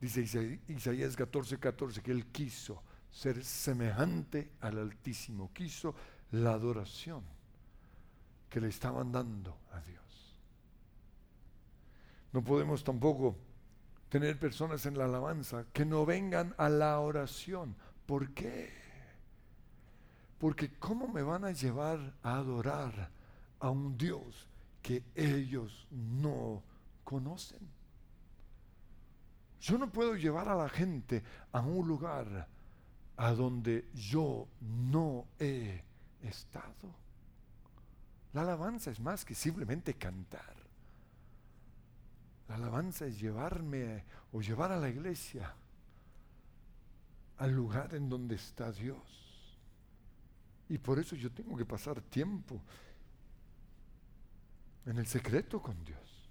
dice 0.00 0.60
Isaías 0.68 1.16
14, 1.16 1.58
14, 1.58 2.00
que 2.02 2.12
él 2.12 2.26
quiso 2.26 2.82
ser 3.10 3.44
semejante 3.44 4.52
al 4.60 4.78
Altísimo, 4.78 5.52
quiso 5.52 5.94
la 6.32 6.52
adoración 6.52 7.22
que 8.48 8.60
le 8.60 8.68
estaban 8.68 9.10
dando 9.12 9.56
a 9.72 9.80
Dios. 9.80 10.36
No 12.32 12.42
podemos 12.42 12.84
tampoco 12.84 13.36
tener 14.08 14.38
personas 14.38 14.86
en 14.86 14.98
la 14.98 15.04
alabanza 15.04 15.66
que 15.72 15.84
no 15.84 16.04
vengan 16.04 16.54
a 16.58 16.68
la 16.68 16.98
oración. 17.00 17.74
¿Por 18.06 18.30
qué? 18.32 18.70
Porque 20.38 20.72
¿cómo 20.78 21.06
me 21.08 21.22
van 21.22 21.44
a 21.44 21.52
llevar 21.52 22.14
a 22.22 22.36
adorar 22.36 23.10
a 23.60 23.70
un 23.70 23.96
Dios 23.96 24.48
que 24.82 25.04
ellos 25.14 25.86
no 25.90 26.62
conocen? 27.04 27.60
Yo 29.60 29.76
no 29.76 29.90
puedo 29.90 30.16
llevar 30.16 30.48
a 30.48 30.54
la 30.54 30.68
gente 30.68 31.22
a 31.52 31.60
un 31.60 31.86
lugar 31.86 32.48
a 33.20 33.34
donde 33.34 33.86
yo 33.92 34.48
no 34.62 35.26
he 35.38 35.84
estado. 36.22 36.88
La 38.32 38.40
alabanza 38.40 38.90
es 38.90 38.98
más 38.98 39.26
que 39.26 39.34
simplemente 39.34 39.92
cantar. 39.92 40.56
La 42.48 42.54
alabanza 42.54 43.04
es 43.04 43.20
llevarme 43.20 44.04
o 44.32 44.40
llevar 44.40 44.72
a 44.72 44.78
la 44.78 44.88
iglesia 44.88 45.54
al 47.36 47.52
lugar 47.52 47.94
en 47.94 48.08
donde 48.08 48.36
está 48.36 48.72
Dios. 48.72 49.58
Y 50.70 50.78
por 50.78 50.98
eso 50.98 51.14
yo 51.14 51.30
tengo 51.30 51.58
que 51.58 51.66
pasar 51.66 52.00
tiempo 52.00 52.58
en 54.86 54.96
el 54.96 55.06
secreto 55.06 55.60
con 55.60 55.84
Dios. 55.84 56.30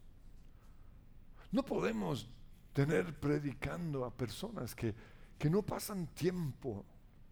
No 1.52 1.64
podemos 1.64 2.28
tener 2.74 3.20
predicando 3.20 4.06
a 4.06 4.12
personas 4.12 4.74
que 4.74 4.96
que 5.40 5.50
no 5.50 5.64
pasan 5.64 6.08
tiempo 6.08 6.86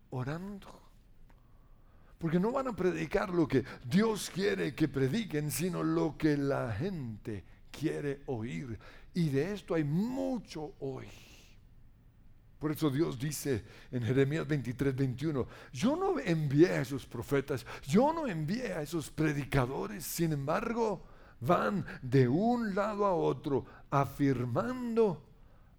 orando. 0.09 0.81
Porque 2.17 2.39
no 2.39 2.51
van 2.51 2.69
a 2.69 2.75
predicar 2.75 3.29
lo 3.29 3.47
que 3.47 3.63
Dios 3.85 4.31
quiere 4.33 4.73
que 4.73 4.87
prediquen, 4.87 5.51
sino 5.51 5.83
lo 5.83 6.17
que 6.17 6.35
la 6.35 6.71
gente 6.71 7.43
quiere 7.69 8.21
oír. 8.25 8.79
Y 9.13 9.29
de 9.29 9.53
esto 9.53 9.75
hay 9.75 9.83
mucho 9.83 10.73
hoy. 10.79 11.07
Por 12.57 12.71
eso 12.71 12.89
Dios 12.89 13.19
dice 13.19 13.63
en 13.91 14.01
Jeremías 14.01 14.47
23, 14.47 14.95
21, 14.95 15.47
yo 15.71 15.95
no 15.95 16.19
envié 16.19 16.69
a 16.69 16.81
esos 16.81 17.05
profetas, 17.05 17.65
yo 17.87 18.11
no 18.13 18.25
envié 18.25 18.73
a 18.73 18.81
esos 18.81 19.11
predicadores, 19.11 20.03
sin 20.03 20.33
embargo, 20.33 21.03
van 21.39 21.85
de 22.01 22.27
un 22.27 22.73
lado 22.73 23.05
a 23.05 23.13
otro 23.13 23.63
afirmando 23.91 25.26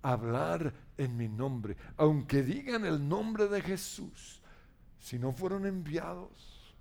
hablar 0.03 0.73
en 0.97 1.17
mi 1.17 1.29
nombre, 1.29 1.77
aunque 1.97 2.43
digan 2.43 2.85
el 2.85 3.07
nombre 3.07 3.49
de 3.49 3.61
Jesús, 3.63 4.41
si 5.01 5.19
no 5.19 5.33
fueron 5.33 5.67
enviados, 5.67 6.75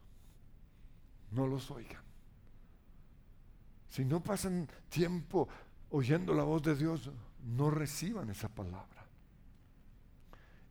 no 1.31 1.47
los 1.47 1.69
oigan. 1.71 2.01
Si 3.89 4.05
no 4.05 4.21
pasan 4.21 4.67
tiempo 4.89 5.47
oyendo 5.89 6.33
la 6.33 6.43
voz 6.43 6.63
de 6.63 6.75
Dios, 6.75 7.09
no 7.43 7.69
reciban 7.69 8.29
esa 8.29 8.49
palabra. 8.49 9.05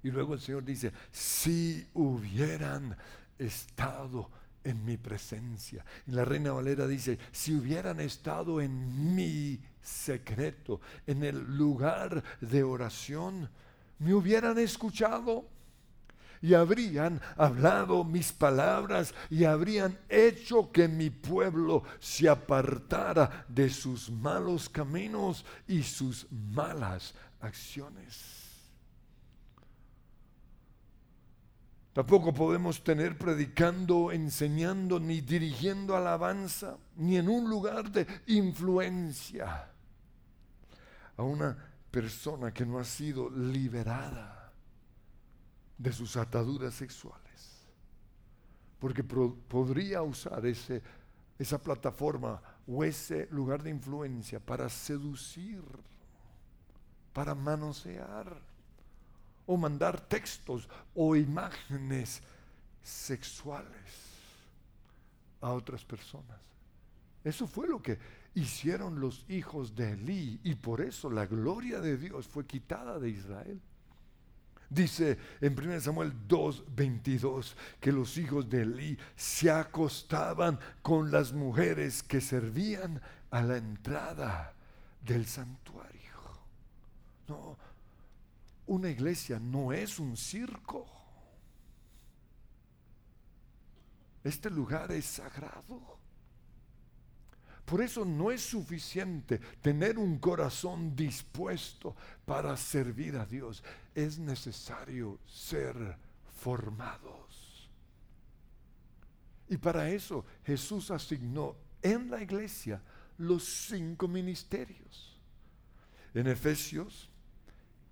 Y 0.03 0.11
luego 0.11 0.35
el 0.35 0.41
Señor 0.41 0.65
dice, 0.65 0.93
si 1.11 1.89
hubieran 1.95 2.97
estado 3.39 4.31
en 4.67 4.85
mi 4.85 4.97
presencia. 4.97 5.85
Y 6.07 6.13
la 6.13 6.25
Reina 6.25 6.53
Valera 6.53 6.87
dice, 6.87 7.19
si 7.33 7.55
hubieran 7.55 8.01
estado 8.01 8.61
en 8.61 9.15
mi 9.15 9.61
secreto, 9.87 10.81
en 11.07 11.23
el 11.23 11.57
lugar 11.57 12.23
de 12.41 12.63
oración, 12.63 13.49
me 13.99 14.13
hubieran 14.13 14.59
escuchado 14.59 15.47
y 16.43 16.55
habrían 16.55 17.21
hablado 17.37 18.05
mis 18.05 18.33
palabras 18.33 19.15
y 19.31 19.45
habrían 19.45 19.99
hecho 20.09 20.71
que 20.71 20.89
mi 20.89 21.11
pueblo 21.11 21.83
se 21.99 22.29
apartara 22.29 23.47
de 23.49 23.71
sus 23.71 24.11
malos 24.11 24.69
caminos 24.69 25.45
y 25.67 25.83
sus 25.83 26.27
malas 26.31 27.15
acciones. 27.41 28.45
Tampoco 31.95 32.35
podemos 32.35 32.85
tener 32.85 33.17
predicando, 33.17 34.13
enseñando, 34.13 35.01
ni 35.01 35.23
dirigiendo 35.23 35.97
alabanza, 35.97 36.77
ni 36.97 37.17
en 37.17 37.27
un 37.27 37.49
lugar 37.49 37.91
de 37.91 38.07
influencia 38.27 39.71
a 41.17 41.23
una 41.23 41.57
persona 41.91 42.53
que 42.53 42.67
no 42.67 42.79
ha 42.79 42.85
sido 42.85 43.31
liberada 43.31 44.53
de 45.79 45.93
sus 45.93 46.17
ataduras 46.17 46.75
sexuales. 46.75 47.23
Porque 48.79 49.03
podría 49.03 50.03
usar 50.03 50.45
ese, 50.47 50.83
esa 51.39 51.59
plataforma 51.59 52.41
o 52.67 52.85
ese 52.85 53.29
lugar 53.31 53.63
de 53.63 53.71
influencia 53.71 54.41
para 54.41 54.69
seducir, 54.69 55.63
para 57.13 57.35
manosear 57.35 58.41
o 59.47 59.57
mandar 59.57 60.01
textos 60.01 60.69
o 60.95 61.17
imágenes 61.17 62.21
sexuales 62.83 64.07
a 65.41 65.53
otras 65.53 65.85
personas. 65.85 66.41
Eso 67.25 67.47
fue 67.47 67.69
lo 67.69 67.81
que 67.81 67.99
hicieron 68.37 69.01
los 69.01 69.25
hijos 69.29 69.75
de 69.75 69.93
Elí 69.93 70.39
y 70.45 70.55
por 70.55 70.83
eso 70.83 71.11
la 71.11 71.27
gloria 71.27 71.81
de 71.81 71.97
Dios 71.97 72.29
fue 72.29 72.47
quitada 72.47 73.01
de 73.01 73.09
Israel. 73.09 73.61
Dice 74.69 75.19
en 75.41 75.59
1 75.59 75.81
Samuel 75.81 76.13
2:22 76.29 77.55
que 77.81 77.93
los 77.93 78.19
hijos 78.19 78.49
de 78.51 78.63
Elí 78.63 78.99
se 79.17 79.51
acostaban 79.51 80.61
con 80.83 81.11
las 81.11 81.33
mujeres 81.33 82.03
que 82.03 82.21
servían 82.21 83.01
a 83.31 83.43
la 83.43 83.57
entrada 83.57 84.53
del 85.01 85.25
santuario. 85.27 85.97
No, 87.29 87.57
una 88.67 88.91
iglesia 88.91 89.39
no 89.41 89.73
es 89.73 89.99
un 89.99 90.15
circo. 90.15 90.87
Este 94.23 94.51
lugar 94.51 94.93
es 94.93 95.07
sagrado. 95.07 95.96
Por 97.67 97.83
eso 97.83 98.05
no 98.05 98.31
es 98.31 98.43
suficiente 98.43 99.41
tener 99.61 99.99
un 99.99 100.19
corazón 100.19 100.95
dispuesto 100.95 101.97
para 102.25 102.57
servir 102.57 103.17
a 103.17 103.27
Dios. 103.27 103.63
Es 103.93 104.19
necesario 104.21 105.19
ser 105.27 105.99
formados. 106.37 107.69
Y 109.49 109.57
para 109.57 109.91
eso 109.91 110.25
Jesús 110.45 110.93
asignó 110.93 111.57
en 111.83 112.09
la 112.09 112.23
iglesia 112.23 112.81
los 113.19 113.45
cinco 113.45 114.07
ministerios. 114.07 115.21
En 116.15 116.29
Efesios 116.29 117.11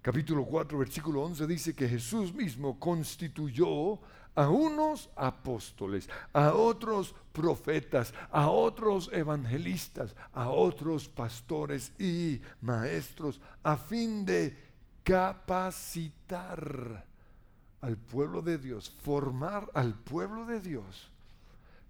capítulo 0.00 0.44
4, 0.44 0.78
versículo 0.78 1.22
11 1.22 1.46
dice 1.46 1.74
que 1.74 1.88
Jesús 1.88 2.32
mismo 2.32 2.78
constituyó 2.78 3.98
a 4.34 4.48
unos 4.48 5.10
apóstoles, 5.16 6.08
a 6.32 6.54
otros 6.54 7.14
profetas, 7.32 8.14
a 8.30 8.48
otros 8.48 9.10
evangelistas, 9.12 10.14
a 10.32 10.48
otros 10.48 11.08
pastores 11.08 11.92
y 11.98 12.40
maestros, 12.60 13.40
a 13.62 13.76
fin 13.76 14.24
de 14.24 14.56
capacitar 15.02 17.04
al 17.80 17.96
pueblo 17.96 18.42
de 18.42 18.58
Dios, 18.58 18.90
formar 19.02 19.68
al 19.74 19.94
pueblo 19.94 20.46
de 20.46 20.60
Dios, 20.60 21.10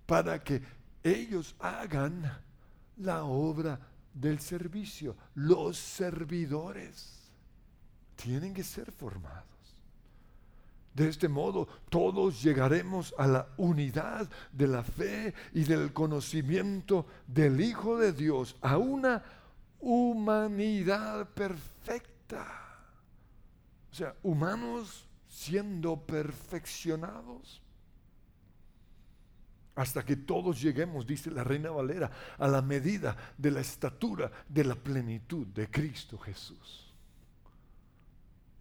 para 0.06 0.42
que 0.42 0.62
ellos 1.02 1.54
hagan 1.60 2.30
la 2.96 3.24
obra 3.24 3.78
del 4.12 4.40
servicio, 4.40 5.16
los 5.34 5.76
servidores 5.76 7.24
tienen 8.16 8.54
que 8.54 8.64
ser 8.64 8.90
formados. 8.92 9.53
De 10.94 11.08
este 11.08 11.28
modo 11.28 11.66
todos 11.88 12.40
llegaremos 12.40 13.12
a 13.18 13.26
la 13.26 13.48
unidad 13.56 14.30
de 14.52 14.68
la 14.68 14.84
fe 14.84 15.34
y 15.52 15.64
del 15.64 15.92
conocimiento 15.92 17.06
del 17.26 17.60
Hijo 17.60 17.98
de 17.98 18.12
Dios, 18.12 18.56
a 18.60 18.78
una 18.78 19.22
humanidad 19.80 21.28
perfecta. 21.30 22.46
O 23.90 23.94
sea, 23.94 24.14
humanos 24.22 25.06
siendo 25.28 25.96
perfeccionados. 25.96 27.60
hasta 29.76 30.04
que 30.04 30.14
todos 30.14 30.62
lleguemos, 30.62 31.04
dice 31.04 31.32
la 31.32 31.42
Reina 31.42 31.72
Valera, 31.72 32.08
a 32.38 32.46
la 32.46 32.62
medida 32.62 33.16
de 33.36 33.50
la 33.50 33.60
estatura 33.60 34.30
de 34.48 34.62
la 34.62 34.76
plenitud 34.76 35.48
de 35.48 35.68
Cristo 35.68 36.16
Jesús. 36.16 36.94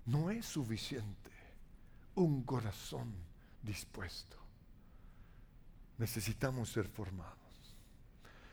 No 0.07 0.31
es 0.31 0.43
suficiente 0.43 1.22
un 2.15 2.43
corazón 2.43 3.13
dispuesto. 3.61 4.37
Necesitamos 5.97 6.69
ser 6.69 6.87
formados. 6.87 7.37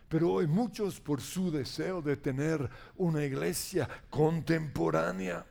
Pero 0.08 0.32
hoy 0.32 0.46
muchos 0.46 1.00
por 1.00 1.20
su 1.20 1.50
deseo 1.50 2.02
de 2.02 2.16
tener 2.16 2.68
una 2.96 3.24
iglesia 3.24 3.88
contemporánea 4.10 5.46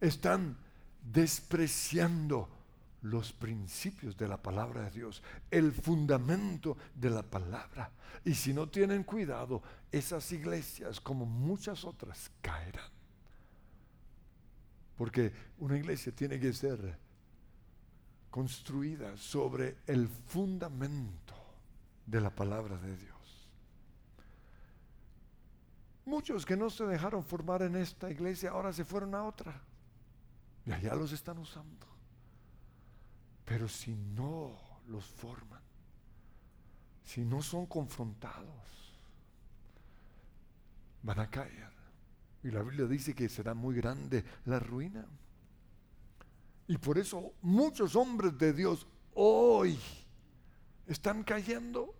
están 0.00 0.56
despreciando 1.02 2.48
los 3.02 3.32
principios 3.32 4.16
de 4.16 4.28
la 4.28 4.36
palabra 4.36 4.82
de 4.82 4.90
Dios, 4.90 5.22
el 5.50 5.72
fundamento 5.72 6.76
de 6.94 7.10
la 7.10 7.22
palabra. 7.22 7.90
Y 8.24 8.34
si 8.34 8.52
no 8.52 8.68
tienen 8.68 9.04
cuidado, 9.04 9.62
esas 9.90 10.30
iglesias, 10.32 11.00
como 11.00 11.24
muchas 11.24 11.84
otras, 11.84 12.30
caerán. 12.42 12.95
Porque 14.96 15.32
una 15.58 15.76
iglesia 15.76 16.12
tiene 16.12 16.40
que 16.40 16.52
ser 16.52 16.98
construida 18.30 19.16
sobre 19.16 19.78
el 19.86 20.08
fundamento 20.08 21.34
de 22.06 22.20
la 22.20 22.30
palabra 22.30 22.76
de 22.78 22.96
Dios. 22.96 23.16
Muchos 26.04 26.46
que 26.46 26.56
no 26.56 26.70
se 26.70 26.84
dejaron 26.84 27.24
formar 27.24 27.62
en 27.62 27.76
esta 27.76 28.10
iglesia 28.10 28.50
ahora 28.50 28.72
se 28.72 28.84
fueron 28.84 29.14
a 29.14 29.24
otra. 29.24 29.60
Y 30.64 30.72
allá 30.72 30.94
los 30.94 31.12
están 31.12 31.38
usando. 31.38 31.86
Pero 33.44 33.68
si 33.68 33.94
no 33.94 34.56
los 34.88 35.04
forman, 35.04 35.62
si 37.04 37.24
no 37.24 37.42
son 37.42 37.66
confrontados, 37.66 38.96
van 41.02 41.20
a 41.20 41.30
caer. 41.30 41.75
Y 42.46 42.52
la 42.52 42.62
Biblia 42.62 42.86
dice 42.86 43.12
que 43.12 43.28
será 43.28 43.54
muy 43.54 43.74
grande 43.74 44.24
la 44.44 44.60
ruina. 44.60 45.04
Y 46.68 46.78
por 46.78 46.96
eso 46.96 47.32
muchos 47.42 47.96
hombres 47.96 48.38
de 48.38 48.52
Dios 48.52 48.86
hoy 49.14 49.76
están 50.86 51.24
cayendo 51.24 51.92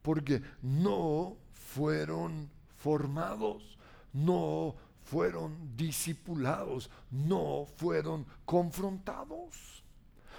porque 0.00 0.40
no 0.62 1.36
fueron 1.52 2.48
formados, 2.78 3.76
no 4.14 4.74
fueron 5.04 5.76
discipulados, 5.76 6.90
no 7.10 7.66
fueron 7.76 8.24
confrontados 8.46 9.76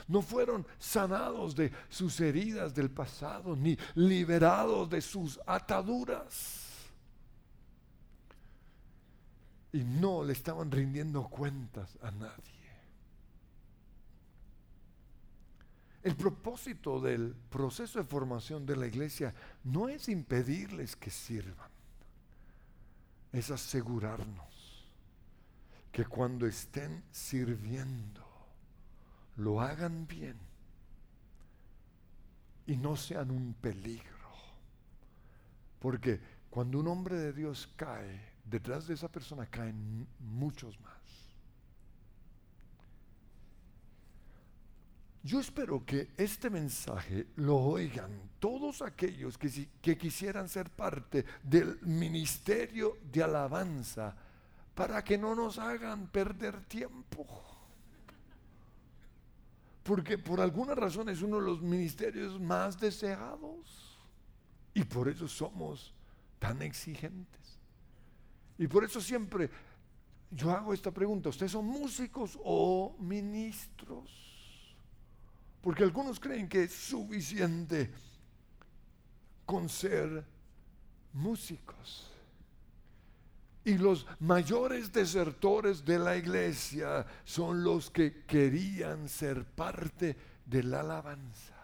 no 0.07 0.21
fueron 0.21 0.65
sanados 0.79 1.53
de 1.53 1.69
sus 1.89 2.21
heridas 2.21 2.73
del 2.73 2.89
pasado, 2.89 3.57
ni 3.57 3.77
liberados 3.95 4.89
de 4.89 5.01
sus 5.01 5.37
ataduras. 5.45 6.66
Y 9.77 9.83
no 9.83 10.23
le 10.23 10.33
estaban 10.33 10.71
rindiendo 10.71 11.29
cuentas 11.29 11.99
a 12.01 12.09
nadie. 12.09 12.57
El 16.01 16.15
propósito 16.15 16.99
del 16.99 17.35
proceso 17.35 17.99
de 17.99 18.05
formación 18.05 18.65
de 18.65 18.75
la 18.75 18.87
iglesia 18.87 19.35
no 19.65 19.87
es 19.87 20.09
impedirles 20.09 20.95
que 20.95 21.11
sirvan, 21.11 21.69
es 23.31 23.51
asegurarnos 23.51 24.83
que 25.91 26.05
cuando 26.05 26.47
estén 26.47 27.03
sirviendo, 27.11 28.25
lo 29.35 29.61
hagan 29.61 30.07
bien 30.07 30.39
y 32.65 32.77
no 32.77 32.95
sean 32.95 33.29
un 33.29 33.53
peligro. 33.53 34.31
Porque 35.77 36.19
cuando 36.49 36.79
un 36.79 36.87
hombre 36.87 37.17
de 37.17 37.31
Dios 37.31 37.71
cae, 37.75 38.36
detrás 38.49 38.87
de 38.87 38.93
esa 38.93 39.07
persona 39.07 39.45
caen 39.45 40.07
muchos 40.19 40.79
más. 40.81 40.93
Yo 45.23 45.41
espero 45.41 45.85
que 45.85 46.09
este 46.15 46.49
mensaje 46.49 47.27
lo 47.35 47.57
oigan 47.57 48.29
todos 48.39 48.81
aquellos 48.81 49.37
que, 49.37 49.67
que, 49.81 49.97
quisieran 49.97 50.47
ser 50.47 50.69
parte 50.69 51.25
del 51.43 51.79
ministerio 51.81 52.97
de 53.11 53.23
alabanza 53.23 54.15
para 54.73 55.03
que 55.03 55.17
no 55.17 55.35
nos 55.35 55.59
hagan 55.59 56.07
perder 56.07 56.63
tiempo 56.65 57.47
porque 59.87 60.17
por 60.17 60.41
alguna 60.41 60.75
razón 60.75 61.07
es 61.07 61.21
uno 61.21 61.37
de 61.37 61.43
los 61.43 61.61
ministerios 61.61 62.37
más 62.41 62.77
deseados. 62.77 63.97
Y 64.73 64.83
por 64.83 65.07
eso 65.07 65.29
somos 65.29 65.93
tan 66.39 66.61
exigentes. 66.61 67.46
Y 68.57 68.67
por 68.67 68.83
eso 68.83 68.99
siempre 69.01 69.49
yo 70.31 70.51
hago 70.51 70.73
esta 70.73 70.91
pregunta, 70.91 71.29
¿ustedes 71.29 71.51
son 71.51 71.65
músicos 71.65 72.37
o 72.43 72.95
ministros? 72.99 74.09
Porque 75.61 75.83
algunos 75.83 76.19
creen 76.19 76.47
que 76.47 76.63
es 76.63 76.73
suficiente 76.73 77.91
con 79.45 79.69
ser 79.69 80.25
músicos. 81.13 82.11
Y 83.63 83.77
los 83.77 84.05
mayores 84.19 84.93
desertores 84.93 85.83
de 85.83 85.99
la 85.99 86.15
iglesia 86.15 87.05
son 87.25 87.63
los 87.63 87.89
que 87.89 88.23
querían 88.25 89.09
ser 89.09 89.43
parte 89.43 90.15
de 90.45 90.63
la 90.63 90.79
alabanza. 90.79 91.56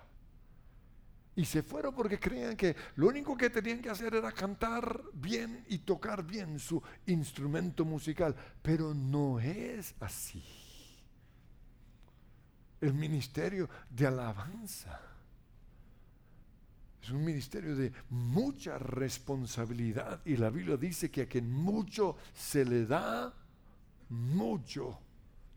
Y 1.36 1.46
se 1.46 1.64
fueron 1.64 1.96
porque 1.96 2.20
creían 2.20 2.56
que 2.56 2.76
lo 2.96 3.08
único 3.08 3.36
que 3.36 3.50
tenían 3.50 3.82
que 3.82 3.90
hacer 3.90 4.14
era 4.14 4.32
cantar 4.32 5.02
bien 5.14 5.66
y 5.68 5.80
tocar 5.80 6.24
bien 6.24 6.60
su 6.60 6.82
instrumento 7.08 7.86
musical. 7.86 8.36
Pero 8.62 8.94
no 8.94 9.40
es 9.40 9.96
así. 10.00 10.44
El 12.80 12.94
ministerio 12.94 13.70
de 13.90 14.08
alabanza 14.08 15.00
es 17.04 17.10
un 17.10 17.26
ministerio 17.26 17.76
de 17.76 17.92
mucha 18.12 18.78
responsabilidad 18.78 20.22
y 20.24 20.38
la 20.38 20.50
Biblia 20.50 20.78
dice 20.78 21.12
que 21.12 21.24
a 21.24 21.28
quien 21.28 21.52
mucho 21.52 22.16
se 22.34 22.64
le 22.64 22.86
da, 22.86 23.34
mucho 24.10 25.00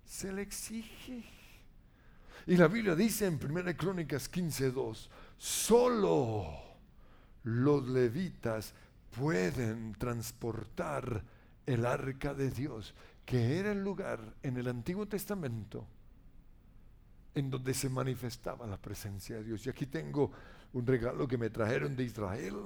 se 0.04 0.32
le 0.32 0.42
exige. 0.42 1.24
Y 2.48 2.56
la 2.56 2.66
Biblia 2.66 2.96
dice 2.96 3.26
en 3.26 3.34
1 3.34 3.76
Crónicas 3.76 4.30
15:2, 4.30 5.08
solo 5.38 6.46
los 7.44 7.86
levitas 7.88 8.74
pueden 9.16 9.94
transportar 9.94 11.22
el 11.64 11.86
arca 11.86 12.34
de 12.34 12.50
Dios, 12.50 12.94
que 13.24 13.58
era 13.58 13.72
el 13.72 13.82
lugar 13.82 14.34
en 14.42 14.56
el 14.56 14.68
Antiguo 14.68 15.06
Testamento 15.06 15.86
en 17.36 17.50
donde 17.50 17.74
se 17.74 17.90
manifestaba 17.90 18.66
la 18.66 18.78
presencia 18.78 19.36
de 19.36 19.44
Dios. 19.44 19.66
Y 19.66 19.68
aquí 19.68 19.84
tengo 19.84 20.32
un 20.72 20.86
regalo 20.86 21.28
que 21.28 21.36
me 21.36 21.50
trajeron 21.50 21.94
de 21.94 22.04
Israel. 22.04 22.56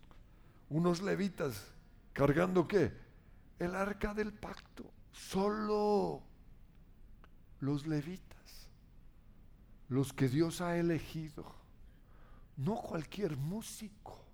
Unos 0.70 1.02
levitas 1.02 1.66
cargando 2.14 2.66
qué? 2.66 2.92
El 3.58 3.74
arca 3.74 4.14
del 4.14 4.32
pacto. 4.32 4.90
Solo 5.12 6.22
los 7.60 7.86
levitas, 7.86 8.68
los 9.90 10.14
que 10.14 10.28
Dios 10.28 10.62
ha 10.62 10.78
elegido, 10.78 11.54
no 12.56 12.76
cualquier 12.76 13.36
músico. 13.36 14.24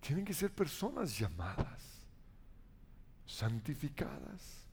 Tienen 0.00 0.24
que 0.24 0.34
ser 0.34 0.52
personas 0.52 1.18
llamadas, 1.18 1.82
santificadas. 3.26 4.66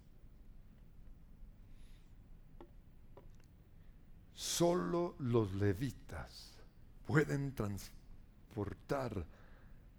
Solo 4.33 5.15
los 5.19 5.53
levitas 5.53 6.53
pueden 7.05 7.53
transportar 7.53 9.25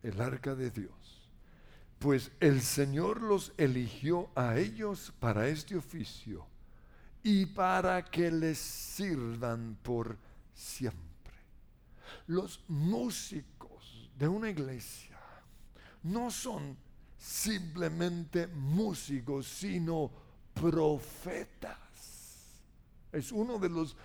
el 0.03 0.21
arca 0.21 0.55
de 0.55 0.71
Dios. 0.71 1.31
Pues 1.99 2.31
el 2.39 2.63
Señor 2.63 3.21
los 3.23 3.53
eligió 3.57 4.31
a 4.37 4.57
ellos 4.57 5.13
para 5.19 5.49
este 5.49 5.77
oficio 5.77 6.47
y 7.25 7.47
para 7.47 8.05
que 8.05 8.31
les 8.31 8.59
sirvan 8.59 9.77
por 9.83 10.17
siempre. 10.55 11.18
Los 12.27 12.61
músicos 12.69 14.11
de 14.17 14.29
una 14.29 14.51
iglesia 14.51 15.19
no 16.03 16.31
son 16.31 16.77
simplemente 17.17 18.47
músicos, 18.47 19.47
sino 19.47 20.11
profetas. 20.55 21.77
Es 23.13 23.33
uno 23.33 23.59
de 23.59 23.69
los 23.69 23.97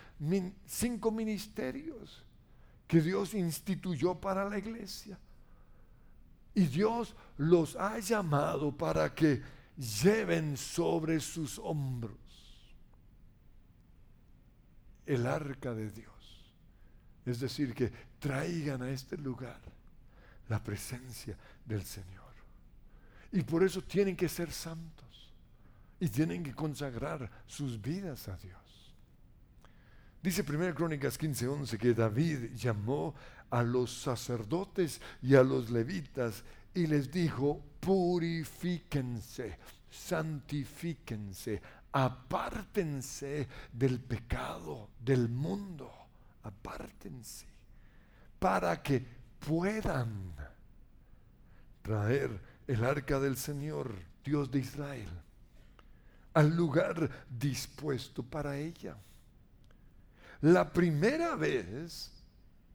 cinco 0.66 1.12
ministerios 1.12 2.24
que 2.88 3.02
Dios 3.02 3.34
instituyó 3.34 4.16
para 4.16 4.50
la 4.50 4.58
iglesia. 4.58 5.18
Y 6.56 6.66
Dios 6.66 7.16
los 7.38 7.76
ha 7.76 8.00
llamado 8.00 8.72
para 8.72 9.14
que 9.14 9.42
lleven 9.78 10.56
sobre 10.56 11.20
sus 11.20 11.58
hombros 11.58 12.18
el 15.06 15.26
arca 15.26 15.74
de 15.74 15.90
Dios. 15.90 16.13
Es 17.26 17.40
decir, 17.40 17.74
que 17.74 17.92
traigan 18.20 18.82
a 18.82 18.90
este 18.90 19.18
lugar 19.18 19.60
la 20.50 20.62
presencia 20.62 21.38
del 21.66 21.84
Señor. 21.84 22.24
Y 23.32 23.42
por 23.42 23.64
eso 23.64 23.82
tienen 23.82 24.16
que 24.16 24.30
ser 24.30 24.52
santos 24.52 25.34
y 26.00 26.10
tienen 26.10 26.44
que 26.44 26.54
consagrar 26.54 27.30
sus 27.48 27.82
vidas 27.82 28.28
a 28.28 28.38
Dios. 28.38 28.94
Dice 30.22 30.44
1 30.44 30.74
Crónicas 30.76 31.18
15:11 31.18 31.78
que 31.78 31.94
David 31.94 32.56
llamó 32.56 33.16
a 33.50 33.64
los 33.64 33.92
sacerdotes 33.92 35.02
y 35.22 35.36
a 35.36 35.44
los 35.44 35.70
levitas 35.70 36.44
y 36.74 36.88
les 36.88 37.12
dijo, 37.12 37.62
purifíquense, 37.80 39.60
santifíquense, 39.90 41.62
apártense 41.92 43.48
del 43.72 44.00
pecado 44.00 44.90
del 45.00 45.30
mundo, 45.30 45.92
apártense, 46.44 47.48
para 48.40 48.82
que 48.82 49.06
puedan 49.40 50.34
traer 51.82 52.40
el 52.68 52.84
arca 52.84 53.20
del 53.20 53.38
Señor, 53.38 53.94
Dios 54.24 54.52
de 54.52 54.60
Israel, 54.60 55.10
al 56.34 56.56
lugar 56.56 57.10
dispuesto 57.30 58.24
para 58.24 58.58
ella. 58.58 58.96
La 60.42 60.72
primera 60.72 61.36
vez 61.36 62.12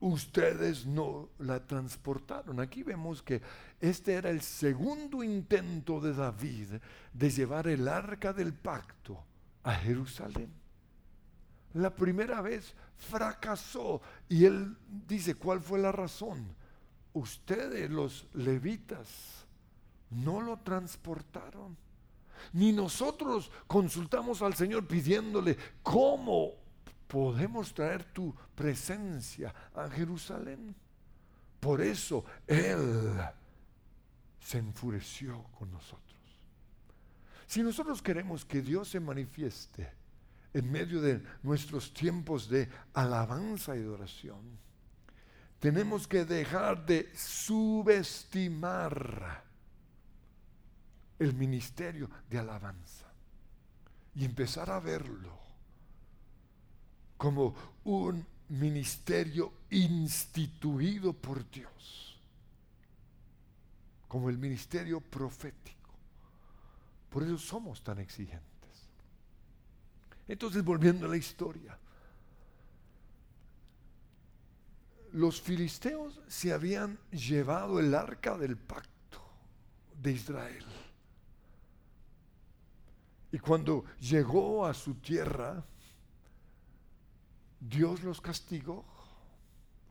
ustedes 0.01 0.87
no 0.87 1.31
la 1.39 1.67
transportaron. 1.67 2.61
Aquí 2.61 2.83
vemos 2.83 3.23
que 3.23 3.43
este 3.81 4.15
era 4.15 4.31
el 4.31 4.41
segundo 4.43 5.23
intento 5.23 6.01
de 6.01 6.15
David 6.15 6.75
de 7.13 7.31
llevar 7.31 7.69
el 7.69 7.89
arca 7.89 8.33
del 8.33 8.53
pacto 8.53 9.25
a 9.65 9.75
Jerusalén. 9.75 10.53
La 11.79 11.95
primera 11.95 12.41
vez 12.41 12.75
fracasó 12.97 14.03
y 14.29 14.47
él 14.47 14.77
dice, 15.07 15.37
¿cuál 15.37 15.61
fue 15.61 15.79
la 15.79 15.93
razón? 15.93 16.45
Ustedes 17.13 17.89
los 17.89 18.27
levitas 18.35 19.47
no 20.11 20.41
lo 20.41 20.57
transportaron. 20.59 21.77
Ni 22.53 22.73
nosotros 22.73 23.53
consultamos 23.69 24.43
al 24.43 24.55
Señor 24.55 24.89
pidiéndole 24.89 25.57
cómo 25.81 26.55
podemos 27.07 27.73
traer 27.73 28.03
tu 28.13 28.35
presencia 28.57 29.55
a 29.73 29.89
Jerusalén. 29.89 30.75
Por 31.61 31.81
eso 31.81 32.25
Él 32.49 33.21
se 34.41 34.59
enfureció 34.59 35.45
con 35.57 35.71
nosotros. 35.71 36.03
Si 37.47 37.63
nosotros 37.63 38.03
queremos 38.03 38.45
que 38.45 38.63
Dios 38.63 38.89
se 38.89 38.99
manifieste 38.99 39.98
en 40.59 40.71
medio 40.71 41.01
de 41.01 41.23
nuestros 41.43 41.93
tiempos 41.93 42.49
de 42.49 42.69
alabanza 42.95 43.77
y 43.77 43.81
adoración, 43.81 44.59
tenemos 45.59 46.07
que 46.07 46.25
dejar 46.25 46.87
de 46.87 47.11
subestimar 47.17 48.39
el 51.19 51.35
ministerio 51.35 52.09
de 52.31 52.39
alabanza 52.39 53.07
y 54.15 54.25
empezar 54.25 54.71
a 54.71 54.79
verlo 54.81 55.37
como 57.17 57.55
un 57.85 58.25
ministerio 58.49 59.53
instituido 59.71 61.13
por 61.13 61.51
Dios, 61.51 62.19
como 64.07 64.31
el 64.31 64.39
ministerio 64.39 65.01
profético. 65.01 65.91
Por 67.11 67.25
eso 67.25 67.39
somos 67.39 67.83
tan 67.83 67.99
exigentes. 67.99 68.48
Entonces, 70.29 70.63
volviendo 70.63 71.07
a 71.07 71.09
la 71.09 71.17
historia, 71.17 71.77
los 75.13 75.41
filisteos 75.41 76.21
se 76.29 76.53
habían 76.53 76.99
llevado 77.11 77.81
el 77.81 77.95
arca 77.95 78.37
del 78.37 78.57
pacto 78.57 79.21
de 80.01 80.13
Israel. 80.13 80.65
Y 83.33 83.39
cuando 83.39 83.85
llegó 84.01 84.67
a 84.67 84.75
su 84.75 84.95
tierra, 84.97 85.65
Dios 87.61 88.03
los 88.03 88.21
castigó 88.21 88.85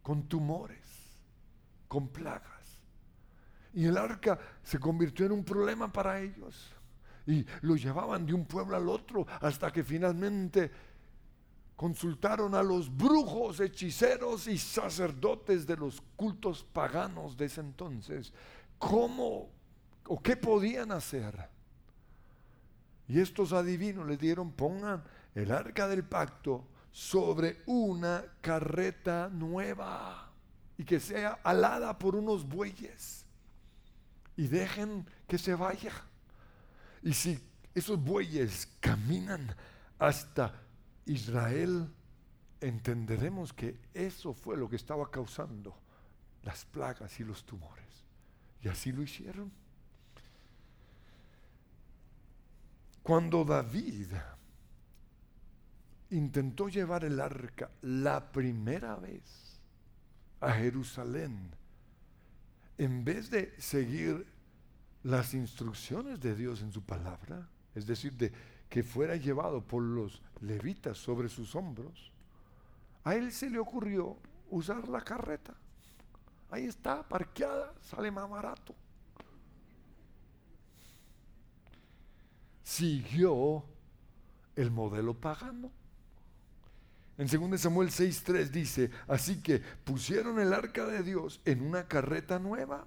con 0.01 0.27
tumores, 0.27 0.85
con 1.87 2.07
plagas. 2.07 2.81
Y 3.73 3.85
el 3.85 3.97
arca 3.97 4.39
se 4.63 4.79
convirtió 4.79 5.25
en 5.25 5.33
un 5.33 5.43
problema 5.43 5.91
para 5.91 6.19
ellos. 6.19 6.73
Y 7.27 7.45
lo 7.61 7.75
llevaban 7.75 8.25
de 8.25 8.33
un 8.33 8.45
pueblo 8.45 8.75
al 8.75 8.89
otro 8.89 9.27
hasta 9.41 9.71
que 9.71 9.83
finalmente 9.83 10.71
consultaron 11.75 12.55
a 12.55 12.63
los 12.63 12.95
brujos, 12.95 13.59
hechiceros 13.59 14.47
y 14.47 14.57
sacerdotes 14.57 15.67
de 15.67 15.77
los 15.77 16.01
cultos 16.15 16.63
paganos 16.63 17.37
de 17.37 17.45
ese 17.45 17.61
entonces. 17.61 18.33
¿Cómo 18.79 19.49
o 20.07 20.19
qué 20.19 20.35
podían 20.35 20.91
hacer? 20.91 21.49
Y 23.07 23.19
estos 23.19 23.53
adivinos 23.53 24.07
les 24.07 24.17
dieron, 24.17 24.51
pongan 24.51 25.03
el 25.35 25.51
arca 25.51 25.87
del 25.87 26.03
pacto 26.03 26.65
sobre 26.91 27.61
una 27.67 28.25
carreta 28.41 29.29
nueva 29.29 30.31
y 30.77 30.83
que 30.83 30.99
sea 30.99 31.39
alada 31.43 31.97
por 31.99 32.15
unos 32.15 32.47
bueyes 32.47 33.25
y 34.35 34.47
dejen 34.47 35.05
que 35.27 35.37
se 35.37 35.53
vaya. 35.53 35.91
Y 37.03 37.13
si 37.13 37.39
esos 37.73 37.99
bueyes 37.99 38.67
caminan 38.79 39.55
hasta 39.99 40.53
Israel, 41.05 41.89
entenderemos 42.61 43.53
que 43.53 43.79
eso 43.93 44.33
fue 44.33 44.57
lo 44.57 44.69
que 44.69 44.75
estaba 44.75 45.09
causando 45.09 45.77
las 46.43 46.65
plagas 46.65 47.19
y 47.19 47.23
los 47.23 47.45
tumores. 47.45 47.85
Y 48.61 48.67
así 48.67 48.91
lo 48.91 49.03
hicieron. 49.03 49.51
Cuando 53.03 53.45
David 53.45 54.07
intentó 56.09 56.67
llevar 56.67 57.05
el 57.05 57.19
arca 57.19 57.69
la 57.81 58.31
primera 58.31 58.95
vez 58.95 59.59
a 60.41 60.51
Jerusalén, 60.51 61.51
en 62.77 63.03
vez 63.03 63.29
de 63.29 63.53
seguir 63.59 64.25
las 65.03 65.33
instrucciones 65.33 66.19
de 66.19 66.35
Dios 66.35 66.61
en 66.61 66.71
su 66.71 66.81
palabra, 66.83 67.47
es 67.75 67.85
decir, 67.85 68.13
de 68.13 68.31
que 68.69 68.83
fuera 68.83 69.15
llevado 69.15 69.61
por 69.61 69.81
los 69.81 70.21
levitas 70.41 70.97
sobre 70.97 71.29
sus 71.29 71.55
hombros, 71.55 72.11
a 73.03 73.15
él 73.15 73.31
se 73.31 73.49
le 73.49 73.59
ocurrió 73.59 74.17
usar 74.49 74.87
la 74.89 75.01
carreta. 75.01 75.55
Ahí 76.49 76.65
está, 76.65 77.07
parqueada, 77.07 77.73
sale 77.81 78.11
más 78.11 78.29
barato. 78.29 78.75
Siguió 82.63 83.63
el 84.55 84.71
modelo 84.71 85.13
pagano. 85.13 85.71
En 87.17 87.27
2 87.27 87.59
Samuel 87.59 87.89
6:3 87.89 88.49
dice, 88.49 88.91
así 89.07 89.41
que 89.41 89.59
pusieron 89.59 90.39
el 90.39 90.53
arca 90.53 90.85
de 90.85 91.01
Dios 91.01 91.41
en 91.45 91.61
una 91.61 91.87
carreta 91.87 92.39
nueva 92.39 92.85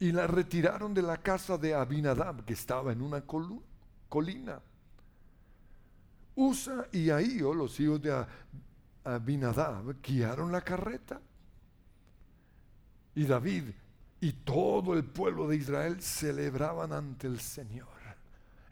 y 0.00 0.12
la 0.12 0.26
retiraron 0.26 0.94
de 0.94 1.02
la 1.02 1.16
casa 1.16 1.58
de 1.58 1.74
Abinadab, 1.74 2.44
que 2.44 2.52
estaba 2.52 2.92
en 2.92 3.02
una 3.02 3.22
colina. 4.08 4.60
Usa 6.36 6.86
y 6.92 7.10
Ahío, 7.10 7.52
los 7.52 7.78
hijos 7.80 8.00
de 8.00 8.24
Abinadab, 9.04 10.00
guiaron 10.00 10.52
la 10.52 10.60
carreta. 10.60 11.20
Y 13.14 13.24
David 13.24 13.64
y 14.20 14.32
todo 14.32 14.94
el 14.94 15.04
pueblo 15.04 15.48
de 15.48 15.56
Israel 15.56 16.00
celebraban 16.00 16.92
ante 16.92 17.26
el 17.26 17.40
Señor 17.40 17.98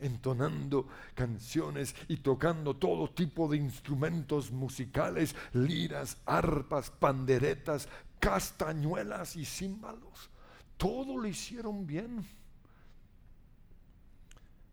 entonando 0.01 0.87
canciones 1.15 1.95
y 2.09 2.19
tocando 2.19 2.77
todo 2.77 3.11
tipo 3.11 3.49
de 3.49 3.57
instrumentos 3.57 4.51
musicales, 4.51 5.35
liras, 5.53 6.19
arpas, 6.27 6.91
panderetas, 6.91 7.89
castañuelas 8.21 9.37
y 9.37 9.45
címbalos. 9.45 10.31
Todo 10.77 11.17
lo 11.17 11.27
hicieron 11.27 11.87
bien. 11.87 12.27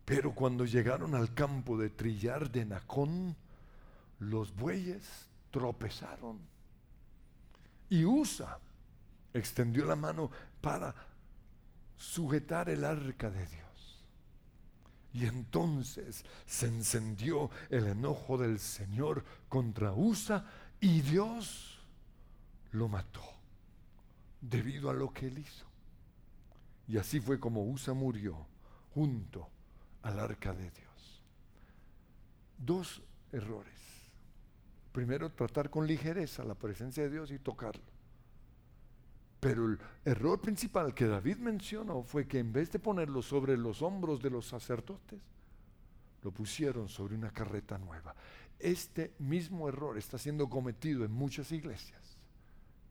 Pero 0.04 0.34
cuando 0.34 0.64
llegaron 0.64 1.14
al 1.14 1.32
campo 1.32 1.78
de 1.78 1.90
trillar 1.90 2.50
de 2.50 2.66
Nacón, 2.66 3.36
los 4.18 4.54
bueyes 4.54 5.28
tropezaron. 5.50 6.38
Y 7.88 8.04
Usa 8.04 8.58
extendió 9.32 9.84
la 9.84 9.96
mano 9.96 10.30
para 10.60 10.94
sujetar 11.96 12.68
el 12.68 12.84
arca 12.84 13.30
de 13.30 13.46
Dios. 13.46 13.64
Y 15.12 15.26
entonces 15.26 16.24
se 16.44 16.66
encendió 16.66 17.50
el 17.70 17.86
enojo 17.86 18.36
del 18.36 18.58
Señor 18.58 19.24
contra 19.48 19.92
Usa 19.92 20.44
y 20.80 21.00
Dios 21.02 21.78
lo 22.72 22.88
mató 22.88 23.22
debido 24.40 24.90
a 24.90 24.94
lo 24.94 25.12
que 25.12 25.28
él 25.28 25.38
hizo. 25.38 25.63
Y 26.86 26.98
así 26.98 27.20
fue 27.20 27.40
como 27.40 27.64
Usa 27.64 27.94
murió 27.94 28.46
junto 28.94 29.48
al 30.02 30.18
arca 30.20 30.52
de 30.52 30.70
Dios. 30.70 31.22
Dos 32.58 33.02
errores. 33.32 33.72
primero 34.92 35.28
tratar 35.32 35.70
con 35.70 35.88
ligereza 35.88 36.44
la 36.44 36.54
presencia 36.54 37.02
de 37.02 37.10
Dios 37.10 37.32
y 37.32 37.40
tocarlo. 37.40 37.82
Pero 39.40 39.66
el 39.66 39.78
error 40.04 40.40
principal 40.40 40.94
que 40.94 41.06
David 41.06 41.38
mencionó 41.38 42.04
fue 42.04 42.28
que 42.28 42.38
en 42.38 42.52
vez 42.52 42.70
de 42.70 42.78
ponerlo 42.78 43.20
sobre 43.20 43.56
los 43.56 43.82
hombros 43.82 44.22
de 44.22 44.30
los 44.30 44.46
sacerdotes, 44.46 45.20
lo 46.22 46.30
pusieron 46.30 46.88
sobre 46.88 47.16
una 47.16 47.30
carreta 47.30 47.76
nueva. 47.76 48.14
Este 48.58 49.12
mismo 49.18 49.68
error 49.68 49.98
está 49.98 50.16
siendo 50.16 50.48
cometido 50.48 51.04
en 51.04 51.10
muchas 51.10 51.50
iglesias. 51.52 52.16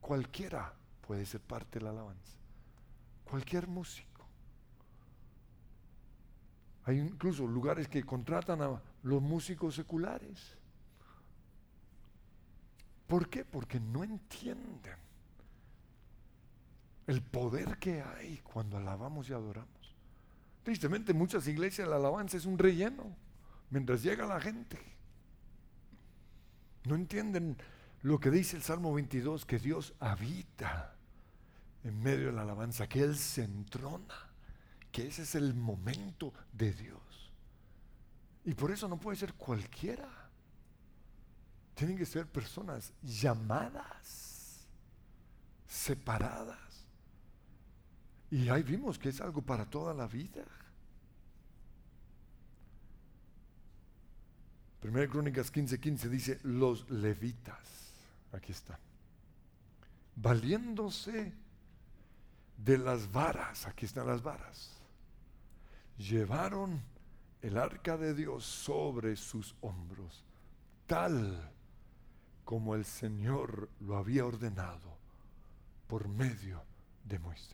Cualquiera 0.02 0.74
puede 1.08 1.26
ser 1.26 1.42
parte 1.42 1.80
de 1.80 1.86
la 1.86 1.92
alabanza. 1.92 2.43
Cualquier 3.24 3.68
músico. 3.68 4.28
Hay 6.86 7.00
incluso 7.00 7.48
lugares 7.48 7.88
que 7.88 8.04
contratan 8.04 8.62
a 8.62 8.82
los 9.04 9.22
músicos 9.22 9.76
seculares. 9.76 10.58
¿Por 13.08 13.30
qué? 13.30 13.46
Porque 13.46 13.80
no 13.80 14.04
entienden 14.04 14.98
el 17.08 17.22
poder 17.22 17.78
que 17.78 18.02
hay 18.02 18.40
cuando 18.44 18.78
alabamos 18.78 19.30
y 19.30 19.34
adoramos. 19.34 19.96
Tristemente, 20.64 21.12
en 21.12 21.18
muchas 21.18 21.48
iglesias 21.48 21.88
la 21.88 21.98
alabanza 21.98 22.38
es 22.38 22.46
un 22.46 22.58
relleno 22.58 23.16
mientras 23.70 24.04
llega 24.04 24.26
la 24.26 24.40
gente. 24.40 24.80
No 26.86 26.96
entienden 26.96 27.58
lo 28.02 28.20
que 28.20 28.30
dice 28.30 28.58
el 28.58 28.64
Salmo 28.64 28.94
22, 28.94 29.46
que 29.46 29.60
Dios 29.60 29.94
habita 30.00 30.96
en 31.84 32.02
medio 32.02 32.28
de 32.28 32.34
la 32.34 32.44
alabanza, 32.44 32.88
que 32.88 33.02
Él 33.02 33.18
se 33.18 33.44
entrona, 33.44 34.30
que 34.92 35.08
ese 35.08 35.24
es 35.24 35.36
el 35.36 35.54
momento 35.54 36.34
de 36.52 36.74
Dios. 36.74 37.32
Y 38.46 38.54
por 38.54 38.72
eso 38.72 38.88
no 38.88 38.98
puede 38.98 39.18
ser 39.18 39.34
cualquiera. 39.34 40.10
Tienen 41.76 41.98
que 41.98 42.06
ser 42.06 42.28
personas 42.28 42.94
llamadas, 43.02 44.68
separadas. 45.68 46.86
Y 48.30 48.50
ahí 48.50 48.64
vimos 48.64 48.98
que 48.98 49.10
es 49.10 49.22
algo 49.22 49.42
para 49.42 49.66
toda 49.66 49.94
la 49.94 50.08
vida. 50.08 50.46
Primera 54.80 55.08
Crónicas 55.08 55.52
15:15 55.52 55.80
15 55.80 56.10
dice, 56.10 56.40
los 56.44 56.90
levitas, 56.90 57.94
aquí 58.34 58.52
están, 58.52 58.80
valiéndose 60.16 61.34
de 62.58 62.78
las 62.78 63.12
varas, 63.12 63.68
aquí 63.68 63.86
están 63.86 64.08
las 64.08 64.22
varas, 64.22 64.72
llevaron 65.98 66.82
el 67.42 67.58
arca 67.58 67.98
de 67.98 68.14
Dios 68.14 68.46
sobre 68.46 69.16
sus 69.16 69.56
hombros, 69.62 70.24
tal 70.88 71.52
como 72.46 72.76
el 72.76 72.86
Señor 72.86 73.70
lo 73.80 73.98
había 73.98 74.26
ordenado 74.26 74.98
por 75.88 76.08
medio 76.08 76.64
de 77.04 77.20
Moisés. 77.20 77.54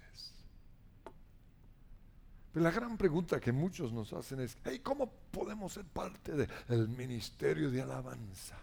Pero 2.51 2.63
la 2.63 2.71
gran 2.71 2.97
pregunta 2.97 3.39
que 3.39 3.51
muchos 3.51 3.91
nos 3.91 4.12
hacen 4.13 4.39
es, 4.39 4.57
¿cómo 4.81 5.12
podemos 5.31 5.73
ser 5.73 5.85
parte 5.85 6.47
del 6.67 6.88
ministerio 6.89 7.69
de 7.69 7.81
alabanza? 7.81 8.57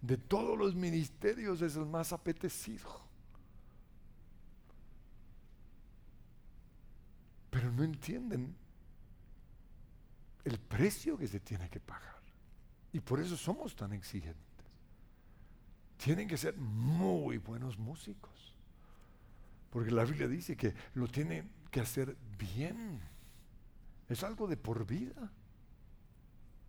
De 0.00 0.16
todos 0.16 0.56
los 0.56 0.74
ministerios 0.74 1.60
es 1.60 1.76
el 1.76 1.86
más 1.86 2.12
apetecido. 2.12 3.07
Pero 7.50 7.72
no 7.72 7.82
entienden 7.82 8.54
el 10.44 10.58
precio 10.58 11.16
que 11.16 11.26
se 11.26 11.40
tiene 11.40 11.68
que 11.68 11.80
pagar. 11.80 12.18
Y 12.92 13.00
por 13.00 13.20
eso 13.20 13.36
somos 13.36 13.76
tan 13.76 13.92
exigentes. 13.92 14.44
Tienen 15.96 16.28
que 16.28 16.36
ser 16.36 16.56
muy 16.56 17.38
buenos 17.38 17.78
músicos. 17.78 18.54
Porque 19.70 19.90
la 19.90 20.04
Biblia 20.04 20.28
dice 20.28 20.56
que 20.56 20.74
lo 20.94 21.08
tienen 21.08 21.50
que 21.70 21.80
hacer 21.80 22.16
bien. 22.38 23.00
Es 24.08 24.22
algo 24.22 24.46
de 24.46 24.56
por 24.56 24.86
vida. 24.86 25.30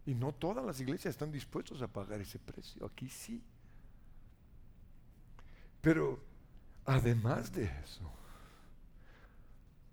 Y 0.06 0.15
no 0.15 0.34
todas 0.34 0.65
las 0.65 0.80
iglesias 0.82 1.13
están 1.13 1.32
dispuestas 1.32 1.82
a 1.82 1.88
pagar 1.88 2.20
ese 2.20 2.39
precio. 2.39 2.86
Aquí 2.86 3.08
sí. 3.08 3.44
Pero 5.82 6.22
además 6.86 7.52
de 7.54 7.65
eso, 7.84 8.12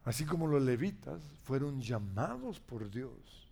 así 0.06 0.24
como 0.24 0.46
los 0.46 0.62
levitas 0.62 1.20
fueron 1.44 1.82
llamados 1.82 2.60
por 2.60 2.90
Dios 2.90 3.50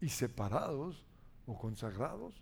y 0.00 0.08
separados 0.08 1.04
o 1.46 1.58
consagrados, 1.58 2.34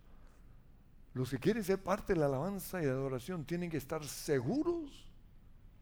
los 1.14 1.30
que 1.30 1.38
quieren 1.38 1.64
ser 1.64 1.82
parte 1.82 2.12
de 2.12 2.18
la 2.18 2.26
alabanza 2.26 2.82
y 2.82 2.86
la 2.86 2.92
adoración 2.92 3.44
tienen 3.44 3.70
que 3.70 3.78
estar 3.78 4.04
seguros 4.04 5.06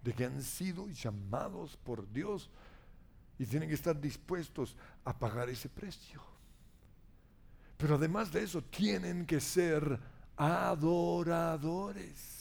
de 0.02 0.12
que 0.12 0.26
han 0.26 0.42
sido 0.42 0.88
llamados 0.88 1.76
por 1.78 2.12
Dios 2.12 2.50
y 3.38 3.46
tienen 3.46 3.68
que 3.68 3.74
estar 3.74 4.00
dispuestos 4.00 4.76
a 5.04 5.18
pagar 5.18 5.48
ese 5.48 5.68
precio. 5.68 6.22
Pero 7.76 7.96
además 7.96 8.32
de 8.32 8.42
eso, 8.42 8.62
tienen 8.62 9.26
que 9.26 9.40
ser 9.40 10.00
adoradores. 10.36 12.35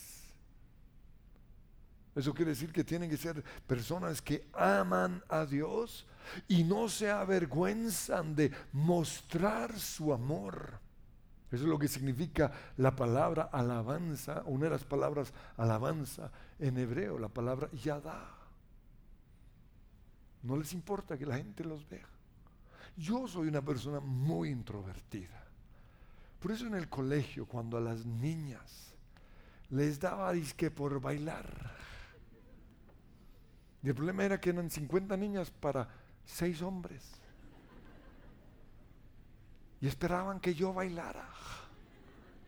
Eso 2.15 2.33
quiere 2.33 2.51
decir 2.51 2.71
que 2.71 2.85
tienen 2.85 3.09
que 3.09 3.17
ser 3.17 3.43
personas 3.67 4.21
que 4.21 4.47
aman 4.53 5.21
a 5.27 5.45
Dios 5.45 6.07
y 6.47 6.63
no 6.63 6.87
se 6.87 7.11
avergüenzan 7.11 8.35
de 8.35 8.51
mostrar 8.71 9.77
su 9.77 10.13
amor. 10.13 10.79
Eso 11.51 11.63
es 11.63 11.69
lo 11.69 11.77
que 11.77 11.89
significa 11.89 12.51
la 12.77 12.95
palabra 12.95 13.49
alabanza, 13.51 14.43
una 14.45 14.65
de 14.65 14.71
las 14.71 14.85
palabras 14.85 15.33
alabanza 15.57 16.31
en 16.57 16.77
hebreo, 16.77 17.19
la 17.19 17.29
palabra 17.29 17.69
yadá. 17.71 18.29
No 20.43 20.57
les 20.57 20.73
importa 20.73 21.17
que 21.17 21.25
la 21.25 21.37
gente 21.37 21.63
los 21.63 21.87
vea. 21.89 22.07
Yo 22.95 23.27
soy 23.27 23.49
una 23.49 23.61
persona 23.61 23.99
muy 23.99 24.49
introvertida. 24.49 25.43
Por 26.39 26.51
eso 26.51 26.65
en 26.65 26.75
el 26.75 26.87
colegio, 26.87 27.45
cuando 27.45 27.77
a 27.77 27.81
las 27.81 28.05
niñas 28.05 28.93
les 29.69 29.99
daba 29.99 30.31
disque 30.31 30.71
por 30.71 31.01
bailar, 31.01 31.75
y 33.85 33.89
el 33.89 33.93
problema 33.93 34.25
era 34.25 34.41
que 34.41 34.49
eran 34.49 34.67
50 34.67 35.15
niñas 35.15 35.51
para 35.51 35.87
6 36.25 36.63
hombres. 36.63 37.03
Y 39.79 39.87
esperaban 39.87 40.39
que 40.39 40.55
yo 40.55 40.73
bailara. 40.73 41.29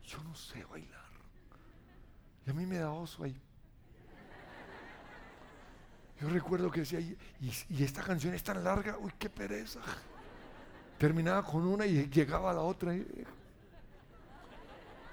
Yo 0.04 0.24
no 0.24 0.34
sé 0.34 0.66
bailar. 0.66 1.06
Y 2.44 2.50
a 2.50 2.54
mí 2.54 2.66
me 2.66 2.80
da 2.80 2.90
oso 2.90 3.24
ahí. 3.24 3.40
Yo 6.20 6.28
recuerdo 6.30 6.72
que 6.72 6.80
decía, 6.80 7.00
y, 7.00 7.16
esta 7.84 8.02
canción 8.02 8.34
es 8.34 8.42
tan 8.42 8.64
larga, 8.64 8.98
uy, 8.98 9.12
qué 9.20 9.30
pereza. 9.30 9.82
Terminaba 10.98 11.44
con 11.44 11.68
una 11.68 11.86
y 11.86 12.10
llegaba 12.10 12.50
a 12.50 12.54
la 12.56 12.62
otra. 12.62 12.96
Y, 12.96 13.06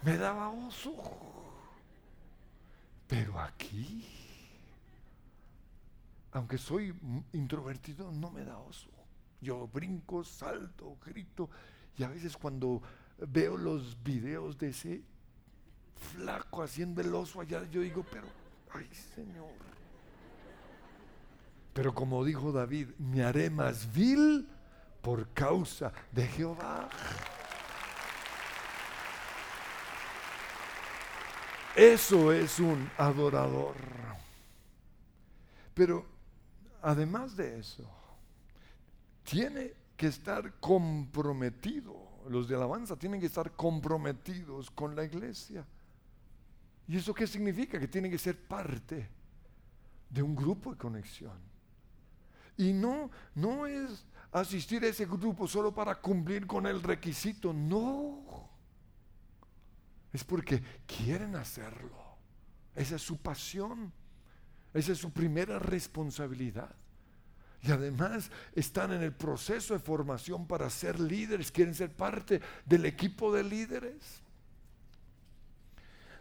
me 0.00 0.16
daba 0.16 0.48
oso. 0.48 0.94
Pero 3.06 3.38
aquí, 3.38 4.23
aunque 6.34 6.58
soy 6.58 6.92
introvertido, 7.32 8.10
no 8.10 8.30
me 8.30 8.44
da 8.44 8.58
oso. 8.58 8.90
Yo 9.40 9.68
brinco, 9.68 10.24
salto, 10.24 10.98
grito. 11.06 11.48
Y 11.96 12.02
a 12.02 12.08
veces 12.08 12.36
cuando 12.36 12.82
veo 13.18 13.56
los 13.56 14.02
videos 14.02 14.58
de 14.58 14.70
ese 14.70 15.02
flaco 15.96 16.62
haciendo 16.62 17.00
el 17.00 17.14
oso 17.14 17.40
allá, 17.40 17.62
yo 17.70 17.82
digo, 17.82 18.04
pero, 18.10 18.26
ay 18.72 18.88
Señor. 19.14 19.52
Pero 21.72 21.94
como 21.94 22.24
dijo 22.24 22.50
David, 22.50 22.88
me 22.98 23.22
haré 23.22 23.48
más 23.48 23.92
vil 23.92 24.48
por 25.02 25.28
causa 25.32 25.92
de 26.10 26.26
Jehová. 26.26 26.88
Eso 31.76 32.32
es 32.32 32.58
un 32.58 32.90
adorador. 32.98 33.76
Pero 35.74 36.13
además 36.84 37.34
de 37.34 37.58
eso, 37.58 37.90
tiene 39.24 39.72
que 39.96 40.06
estar 40.06 40.60
comprometido. 40.60 41.96
Los 42.28 42.46
de 42.46 42.56
alabanza 42.56 42.96
tienen 42.96 43.20
que 43.20 43.26
estar 43.26 43.52
comprometidos 43.52 44.70
con 44.70 44.94
la 44.94 45.04
iglesia. 45.04 45.66
¿Y 46.86 46.96
eso 46.96 47.14
qué 47.14 47.26
significa? 47.26 47.80
Que 47.80 47.88
tienen 47.88 48.10
que 48.10 48.18
ser 48.18 48.38
parte 48.38 49.08
de 50.10 50.22
un 50.22 50.36
grupo 50.36 50.72
de 50.72 50.78
conexión. 50.78 51.38
Y 52.56 52.72
no, 52.72 53.10
no 53.34 53.66
es 53.66 54.04
asistir 54.30 54.84
a 54.84 54.88
ese 54.88 55.06
grupo 55.06 55.48
solo 55.48 55.74
para 55.74 56.00
cumplir 56.00 56.46
con 56.46 56.66
el 56.66 56.82
requisito, 56.82 57.52
no. 57.52 58.50
Es 60.12 60.22
porque 60.22 60.62
quieren 60.86 61.34
hacerlo. 61.34 61.96
Esa 62.74 62.96
es 62.96 63.02
su 63.02 63.16
pasión. 63.16 63.92
Esa 64.74 64.92
es 64.92 64.98
su 64.98 65.12
primera 65.12 65.58
responsabilidad. 65.60 66.74
Y 67.62 67.70
además 67.70 68.30
están 68.54 68.92
en 68.92 69.02
el 69.02 69.12
proceso 69.12 69.72
de 69.72 69.80
formación 69.80 70.46
para 70.46 70.68
ser 70.68 71.00
líderes, 71.00 71.50
quieren 71.50 71.74
ser 71.74 71.90
parte 71.90 72.42
del 72.66 72.84
equipo 72.84 73.32
de 73.32 73.44
líderes. 73.44 74.20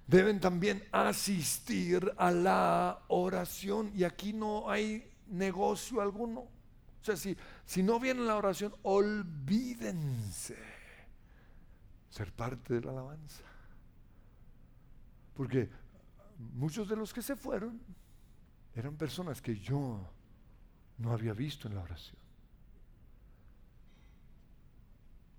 deben 0.06 0.40
también 0.40 0.84
asistir 0.92 2.14
a 2.18 2.30
la 2.30 3.04
oración. 3.08 3.92
Y 3.96 4.04
aquí 4.04 4.32
no 4.32 4.70
hay 4.70 5.12
negocio 5.28 6.00
alguno. 6.00 6.42
O 6.42 7.06
sea, 7.06 7.18
si, 7.18 7.36
si 7.66 7.84
no 7.84 8.00
viene 8.00 8.22
la 8.22 8.36
oración, 8.38 8.74
olvídense 8.84 10.58
ser 12.10 12.32
parte 12.32 12.76
de 12.76 12.82
la 12.82 12.92
alabanza. 12.92 13.44
Porque 15.34 15.70
muchos 16.54 16.88
de 16.88 16.96
los 16.96 17.12
que 17.12 17.22
se 17.22 17.36
fueron 17.36 17.82
eran 18.76 18.96
personas 18.96 19.42
que 19.42 19.58
yo 19.58 20.10
no 20.98 21.12
había 21.12 21.34
visto 21.34 21.68
en 21.68 21.76
la 21.76 21.82
oración. 21.82 22.22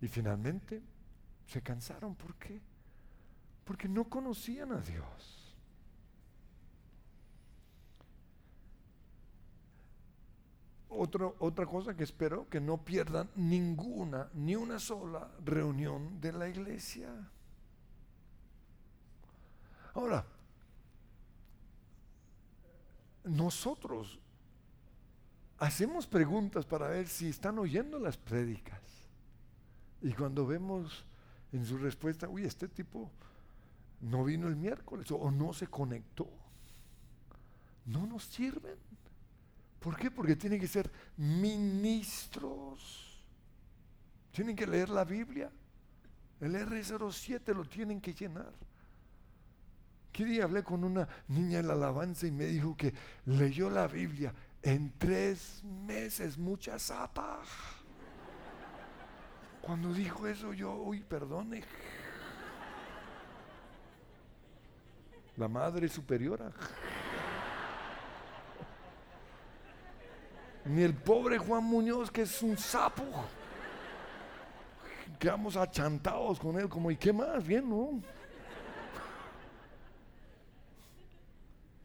Y 0.01 0.09
finalmente 0.09 0.83
se 1.47 1.63
cansaron. 1.63 2.15
¿Por 2.15 2.35
qué? 2.37 2.61
Porque 3.65 3.89
no 3.89 4.05
conocían 4.09 4.73
a 4.73 4.81
Dios. 4.81 5.41
otra 10.97 11.67
cosa 11.67 11.97
que 11.97 12.05
espero 12.05 12.49
que 12.49 12.61
no 12.61 12.85
pierdan 12.85 13.29
ninguna, 13.35 14.31
ni 14.33 14.55
una 14.55 14.79
sola 14.79 15.29
reunión 15.45 16.21
de 16.21 16.33
la 16.33 16.49
iglesia. 16.49 17.11
Ahora, 19.95 20.25
nosotros 23.25 24.19
hacemos 25.59 26.07
preguntas 26.07 26.67
para 26.67 26.89
ver 26.89 27.09
si 27.09 27.29
están 27.29 27.59
oyendo 27.59 27.99
las 27.99 28.17
prédicas. 28.17 28.81
Y 30.03 30.13
cuando 30.13 30.47
vemos 30.47 31.05
en 31.53 31.65
su 31.65 31.79
respuesta, 31.79 32.29
uy, 32.29 32.45
este 32.45 32.69
tipo 32.69 33.11
no 34.01 34.25
vino 34.25 34.49
el 34.49 34.57
miércoles 34.57 35.11
o, 35.11 35.31
no 35.31 35.55
se 35.55 35.67
conectó, 35.67 36.29
no 37.87 38.07
nos 38.07 38.25
sirven. 38.25 38.77
¿Por 39.81 39.97
qué? 39.97 40.11
Porque 40.11 40.37
tienen 40.37 40.61
que 40.61 40.69
ser 40.69 40.91
ministros. 41.17 43.23
Tienen 44.33 44.57
que 44.57 44.67
leer 44.67 44.89
la 44.89 45.05
Biblia. 45.05 45.51
El 46.41 46.55
R07 46.55 47.55
lo 47.55 47.65
tienen 47.65 48.01
que 48.01 48.13
llenar. 48.13 48.53
¿Qué 50.15 50.25
día 50.25 50.45
hablé 50.45 50.63
con 50.63 50.85
una 50.85 51.09
niña 51.27 51.59
en 51.59 51.67
la 51.67 51.73
alabanza 51.73 52.29
y 52.29 52.31
me 52.31 52.45
dijo 52.45 52.77
que 52.77 52.95
leyó 53.27 53.69
la 53.69 53.89
Biblia 53.89 54.33
en 54.63 54.93
tres 54.97 55.61
meses, 55.65 56.39
mucha 56.39 56.79
zapa? 56.79 57.43
Cuando 59.61 59.93
dijo 59.93 60.25
eso 60.29 60.53
yo, 60.53 60.73
uy, 60.73 61.01
perdone. 61.01 61.65
La 65.37 65.49
madre 65.49 65.89
superiora. 65.89 66.53
Ni 70.67 70.83
el 70.83 70.95
pobre 70.95 71.39
Juan 71.39 71.65
Muñoz, 71.65 72.09
que 72.13 72.23
es 72.23 72.41
un 72.41 72.57
sapo. 72.57 73.03
Quedamos 75.19 75.57
achantados 75.57 76.39
con 76.39 76.57
él, 76.57 76.69
como, 76.69 76.93
¿y 76.93 76.97
qué 76.97 77.13
más? 77.13 77.45
Bien, 77.45 77.69
¿no? 77.69 78.01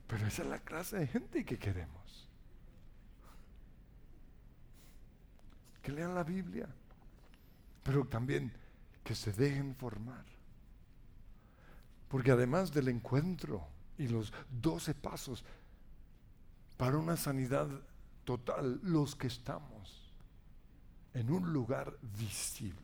Pero 0.09 0.25
esa 0.25 0.41
es 0.41 0.49
la 0.49 0.57
clase 0.57 0.97
de 0.97 1.05
gente 1.05 1.45
que 1.45 1.59
queremos. 1.59 2.27
Que 5.83 5.91
lean 5.91 6.15
la 6.15 6.23
Biblia, 6.23 6.67
pero 7.83 8.03
también 8.05 8.51
que 9.03 9.13
se 9.13 9.31
dejen 9.31 9.75
formar. 9.75 10.25
Porque 12.07 12.31
además 12.31 12.73
del 12.73 12.87
encuentro 12.87 13.67
y 13.99 14.07
los 14.07 14.33
doce 14.49 14.95
pasos 14.95 15.45
para 16.75 16.97
una 16.97 17.15
sanidad 17.15 17.69
total, 18.23 18.79
los 18.81 19.15
que 19.15 19.27
estamos 19.27 20.11
en 21.13 21.29
un 21.29 21.53
lugar 21.53 21.95
visible, 22.17 22.81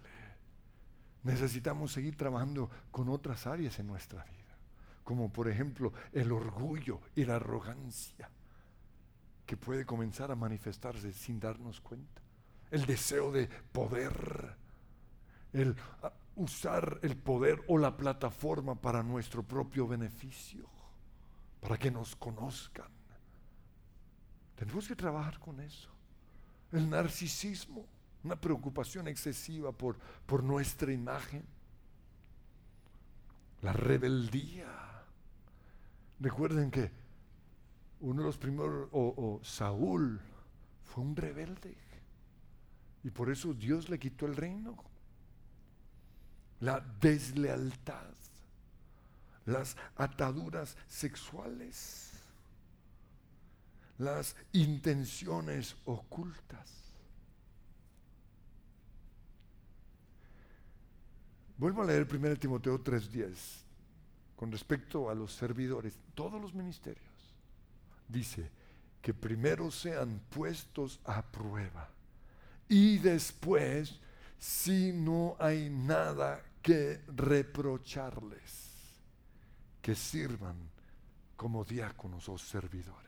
necesitamos 1.23 1.91
seguir 1.91 2.15
trabajando 2.15 2.69
con 2.91 3.09
otras 3.09 3.47
áreas 3.47 3.80
en 3.80 3.88
nuestra 3.88 4.23
vida 4.26 4.45
como 5.06 5.32
por 5.32 5.47
ejemplo 5.47 5.93
el 6.12 6.32
orgullo 6.34 6.99
y 7.16 7.24
la 7.24 7.36
arrogancia, 7.36 8.30
que 9.45 9.56
puede 9.56 9.86
comenzar 9.86 10.32
a 10.32 10.36
manifestarse 10.36 11.14
sin 11.14 11.39
darnos 11.39 11.80
cuenta. 11.80 12.22
El 12.72 12.86
deseo 12.88 13.32
de 13.32 13.47
poder, 13.47 14.58
el 15.53 15.76
ah, 16.01 16.12
usar 16.36 16.99
el 17.03 17.16
poder 17.16 17.64
o 17.68 17.78
la 17.78 17.95
plataforma 17.95 18.76
para 18.76 19.03
nuestro 19.03 19.43
propio 19.43 19.88
beneficio, 19.88 20.68
para 21.62 21.78
que 21.78 21.91
nos 21.91 22.16
conozcan. 22.16 22.89
Tenemos 24.56 24.88
que 24.88 24.95
trabajar 24.95 25.39
con 25.39 25.60
eso. 25.60 25.91
El 26.72 26.89
narcisismo, 26.89 27.86
una 28.24 28.36
preocupación 28.36 29.08
excesiva 29.08 29.72
por, 29.72 29.97
por 30.26 30.43
nuestra 30.43 30.91
imagen. 30.91 31.45
La 33.62 33.72
rebeldía 33.72 34.86
Recuerden 36.20 36.72
que 36.72 36.91
uno 37.99 38.22
de 38.22 38.28
los 38.28 38.38
primeros, 38.38 38.88
o, 38.91 39.39
Saúl, 39.43 40.20
fue 40.84 41.03
un 41.03 41.16
rebelde. 41.16 41.76
Y 43.03 43.09
por 43.09 43.30
eso 43.30 43.53
Dios 43.53 43.89
le 43.89 43.99
quitó 43.99 44.26
el 44.26 44.36
reino. 44.36 44.76
La 46.61 46.80
deslealtad, 47.01 48.13
las 49.45 49.76
ataduras 49.95 50.78
sexuales, 50.88 52.11
las 53.97 54.36
intenciones 54.53 55.76
ocultas. 55.86 56.72
Vuelvo 61.57 61.84
a 61.84 61.86
leer 61.86 62.07
1 62.09 62.36
Timoteo 62.38 62.82
3:10 62.82 63.64
con 64.36 64.52
respecto 64.52 65.10
a 65.10 65.16
los 65.16 65.34
servidores, 65.34 65.98
todos 66.14 66.42
los 66.42 66.54
ministerios, 66.54 67.06
dice 68.08 68.50
que 69.02 69.14
primero 69.14 69.72
sean 69.72 70.22
puestos 70.30 71.00
a 71.06 71.22
prueba 71.22 71.90
y 72.68 72.98
después, 72.98 74.00
si 74.38 74.92
no 74.92 75.36
hay 75.40 75.70
nada 75.70 76.42
que 76.62 77.02
reprocharles, 77.08 78.72
que 79.82 79.94
sirvan 79.94 80.58
como 81.36 81.64
diáconos 81.64 82.28
o 82.28 82.38
servidores. 82.38 83.06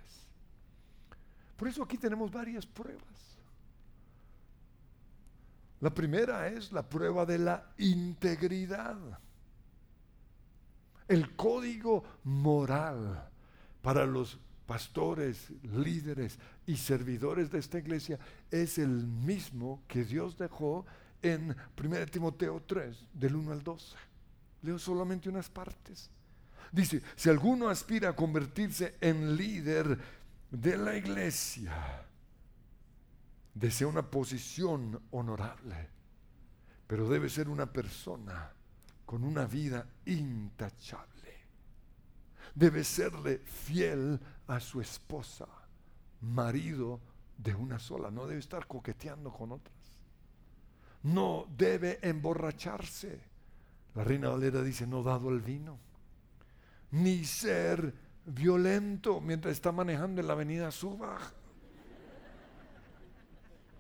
Por 1.55 1.67
eso 1.67 1.83
aquí 1.83 1.97
tenemos 1.97 2.31
varias 2.31 2.65
pruebas. 2.65 3.03
La 5.79 5.89
primera 5.91 6.47
es 6.47 6.71
la 6.71 6.87
prueba 6.87 7.25
de 7.25 7.39
la 7.39 7.71
integridad. 7.77 9.19
El 11.07 11.35
código 11.35 12.03
moral 12.23 13.29
para 13.81 14.05
los 14.05 14.39
pastores, 14.65 15.49
líderes 15.63 16.37
y 16.65 16.75
servidores 16.75 17.49
de 17.49 17.59
esta 17.59 17.79
iglesia 17.79 18.19
es 18.51 18.77
el 18.77 19.07
mismo 19.07 19.81
que 19.87 20.03
Dios 20.03 20.37
dejó 20.37 20.85
en 21.21 21.55
1 21.81 22.05
Timoteo 22.07 22.61
3, 22.67 23.07
del 23.13 23.35
1 23.37 23.51
al 23.53 23.63
12. 23.63 23.95
Leo 24.63 24.77
solamente 24.77 25.29
unas 25.29 25.49
partes. 25.49 26.09
Dice, 26.71 27.01
si 27.15 27.29
alguno 27.29 27.69
aspira 27.69 28.09
a 28.09 28.15
convertirse 28.15 28.95
en 28.99 29.37
líder 29.37 29.97
de 30.51 30.77
la 30.77 30.97
iglesia, 30.97 32.05
desea 33.53 33.87
una 33.87 34.11
posición 34.11 35.01
honorable, 35.11 35.89
pero 36.85 37.07
debe 37.07 37.29
ser 37.29 37.47
una 37.47 37.71
persona 37.71 38.51
con 39.07 39.23
una 39.23 39.45
vida 39.45 39.87
intachable. 40.05 41.33
Debe 42.53 42.83
serle 42.83 43.37
fiel 43.39 44.19
a 44.47 44.59
su 44.59 44.81
esposa, 44.81 45.47
marido 46.21 46.99
de 47.37 47.55
una 47.55 47.79
sola, 47.79 48.11
no 48.11 48.27
debe 48.27 48.41
estar 48.41 48.67
coqueteando 48.67 49.31
con 49.31 49.53
otras. 49.53 49.77
No 51.03 51.45
debe 51.57 51.99
emborracharse. 52.01 53.21
La 53.95 54.03
reina 54.03 54.27
Valera 54.27 54.61
dice, 54.61 54.85
no 54.85 55.01
dado 55.03 55.29
el 55.29 55.39
vino. 55.39 55.79
Ni 56.91 57.23
ser 57.23 57.93
violento 58.25 59.21
mientras 59.21 59.53
está 59.53 59.71
manejando 59.71 60.19
en 60.19 60.27
la 60.27 60.33
avenida 60.33 60.69
Suba. 60.69 61.17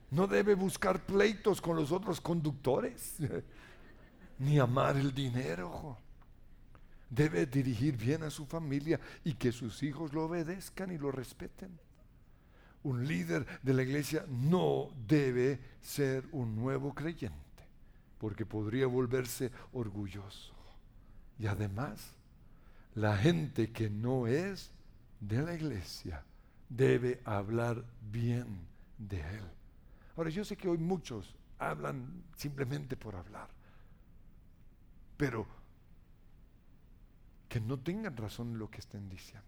No 0.09 0.25
debe 0.25 0.55
buscar 0.55 1.05
pleitos 1.05 1.59
con 1.59 1.75
los 1.75 1.91
otros 1.91 2.21
conductores 2.21 3.17
ni 4.39 4.59
amar 4.59 4.97
el 4.97 5.13
dinero. 5.13 5.97
Debe 7.09 7.45
dirigir 7.45 7.95
bien 7.95 8.23
a 8.23 8.29
su 8.29 8.45
familia 8.45 8.99
y 9.23 9.33
que 9.33 9.51
sus 9.51 9.81
hijos 9.83 10.13
lo 10.13 10.25
obedezcan 10.25 10.91
y 10.91 10.97
lo 10.97 11.11
respeten. 11.11 11.79
Un 12.83 13.07
líder 13.07 13.45
de 13.63 13.73
la 13.73 13.83
iglesia 13.83 14.25
no 14.27 14.89
debe 15.07 15.59
ser 15.81 16.25
un 16.31 16.55
nuevo 16.55 16.93
creyente, 16.93 17.67
porque 18.17 18.45
podría 18.45 18.87
volverse 18.87 19.51
orgulloso. 19.73 20.53
Y 21.39 21.47
además, 21.47 22.13
la 22.95 23.17
gente 23.17 23.71
que 23.71 23.89
no 23.89 24.27
es 24.27 24.71
de 25.19 25.41
la 25.41 25.53
iglesia 25.53 26.23
debe 26.69 27.21
hablar 27.25 27.83
bien 28.11 28.67
de 28.97 29.19
él. 29.19 29.43
Ahora, 30.15 30.29
yo 30.29 30.43
sé 30.43 30.57
que 30.57 30.67
hoy 30.67 30.77
muchos 30.77 31.35
hablan 31.59 32.23
simplemente 32.35 32.95
por 32.95 33.15
hablar, 33.15 33.49
pero 35.17 35.45
que 37.49 37.59
no 37.59 37.79
tengan 37.79 38.15
razón 38.15 38.57
lo 38.57 38.69
que 38.69 38.79
estén 38.79 39.09
diciendo, 39.09 39.45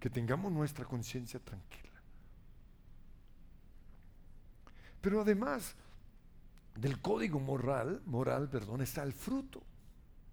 que 0.00 0.10
tengamos 0.10 0.52
nuestra 0.52 0.84
conciencia 0.84 1.40
tranquila. 1.40 1.86
Pero 5.00 5.20
además 5.20 5.76
del 6.74 7.00
código 7.00 7.38
moral, 7.38 8.02
moral, 8.06 8.48
perdón, 8.48 8.82
está 8.82 9.02
el 9.02 9.12
fruto. 9.12 9.62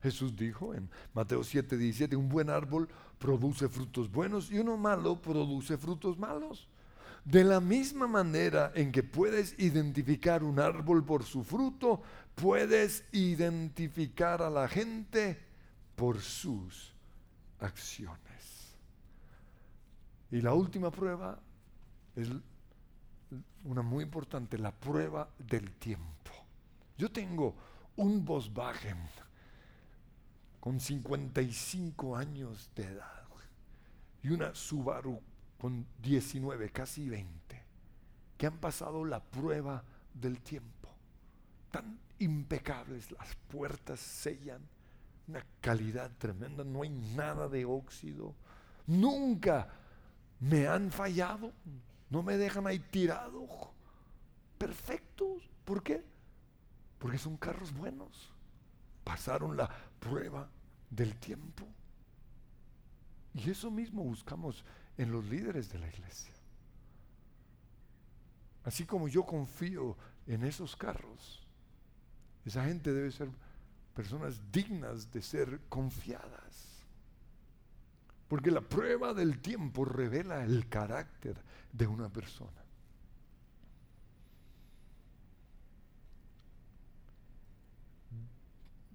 Jesús 0.01 0.35
dijo 0.35 0.73
en 0.73 0.89
Mateo 1.13 1.43
7, 1.43 1.77
17, 1.77 2.15
un 2.15 2.27
buen 2.27 2.49
árbol 2.49 2.89
produce 3.19 3.69
frutos 3.69 4.11
buenos 4.11 4.51
y 4.51 4.59
uno 4.59 4.75
malo 4.75 5.21
produce 5.21 5.77
frutos 5.77 6.17
malos. 6.17 6.67
De 7.25 7.43
la 7.43 7.61
misma 7.61 8.05
manera 8.05 8.71
en 8.75 8.91
que 8.91 9.01
puedes 9.01 9.57
identificar 9.57 10.43
un 10.43 10.59
árbol 10.59 11.05
por 11.05 11.23
su 11.23 11.43
fruto, 11.43 12.01
puedes 12.35 13.05
identificar 13.13 14.41
a 14.41 14.49
la 14.49 14.67
gente 14.67 15.39
por 15.95 16.19
sus 16.19 16.93
acciones. 17.59 18.75
Y 20.31 20.41
la 20.41 20.53
última 20.53 20.91
prueba 20.91 21.39
es 22.15 22.27
una 23.63 23.81
muy 23.81 24.03
importante, 24.03 24.57
la 24.57 24.71
prueba 24.71 25.29
del 25.37 25.71
tiempo. 25.75 26.31
Yo 26.97 27.09
tengo 27.09 27.55
un 27.95 28.25
Volkswagen 28.25 28.97
con 30.59 30.79
55 30.79 32.17
años 32.17 32.69
de 32.75 32.83
edad 32.83 33.23
y 34.23 34.29
una 34.29 34.55
Subaru 34.55 35.21
con 35.63 35.87
19, 36.01 36.71
casi 36.71 37.07
20, 37.07 37.63
que 38.37 38.47
han 38.47 38.57
pasado 38.57 39.05
la 39.05 39.23
prueba 39.23 39.81
del 40.13 40.41
tiempo. 40.41 40.89
Tan 41.71 42.01
impecables, 42.19 43.09
las 43.13 43.33
puertas 43.47 44.01
sellan, 44.01 44.61
una 45.25 45.41
calidad 45.61 46.11
tremenda, 46.17 46.65
no 46.65 46.81
hay 46.81 46.89
nada 46.89 47.47
de 47.47 47.63
óxido. 47.63 48.35
Nunca 48.87 49.69
me 50.41 50.67
han 50.67 50.91
fallado, 50.91 51.53
no 52.09 52.23
me 52.23 52.35
dejan 52.35 52.67
ahí 52.67 52.79
tirado. 52.79 53.47
Perfectos. 54.57 55.49
¿Por 55.63 55.81
qué? 55.81 56.03
Porque 56.99 57.17
son 57.17 57.37
carros 57.37 57.73
buenos. 57.73 58.33
Pasaron 59.05 59.55
la 59.55 59.69
prueba 60.01 60.49
del 60.89 61.15
tiempo. 61.15 61.65
Y 63.33 63.49
eso 63.49 63.71
mismo 63.71 64.03
buscamos 64.03 64.65
en 64.97 65.11
los 65.11 65.25
líderes 65.25 65.69
de 65.71 65.79
la 65.79 65.87
iglesia. 65.87 66.33
Así 68.63 68.85
como 68.85 69.07
yo 69.07 69.25
confío 69.25 69.97
en 70.27 70.43
esos 70.43 70.75
carros, 70.75 71.45
esa 72.45 72.65
gente 72.65 72.93
debe 72.93 73.11
ser 73.11 73.29
personas 73.95 74.41
dignas 74.51 75.11
de 75.11 75.21
ser 75.21 75.59
confiadas. 75.69 76.83
Porque 78.27 78.51
la 78.51 78.61
prueba 78.61 79.13
del 79.13 79.39
tiempo 79.39 79.85
revela 79.85 80.43
el 80.43 80.67
carácter 80.69 81.37
de 81.71 81.87
una 81.87 82.09
persona. 82.09 82.63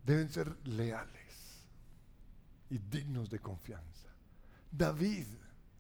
deben 0.09 0.31
ser 0.31 0.57
leales 0.67 1.63
y 2.71 2.79
dignos 2.79 3.29
de 3.29 3.41
confianza. 3.41 4.09
David 4.73 5.27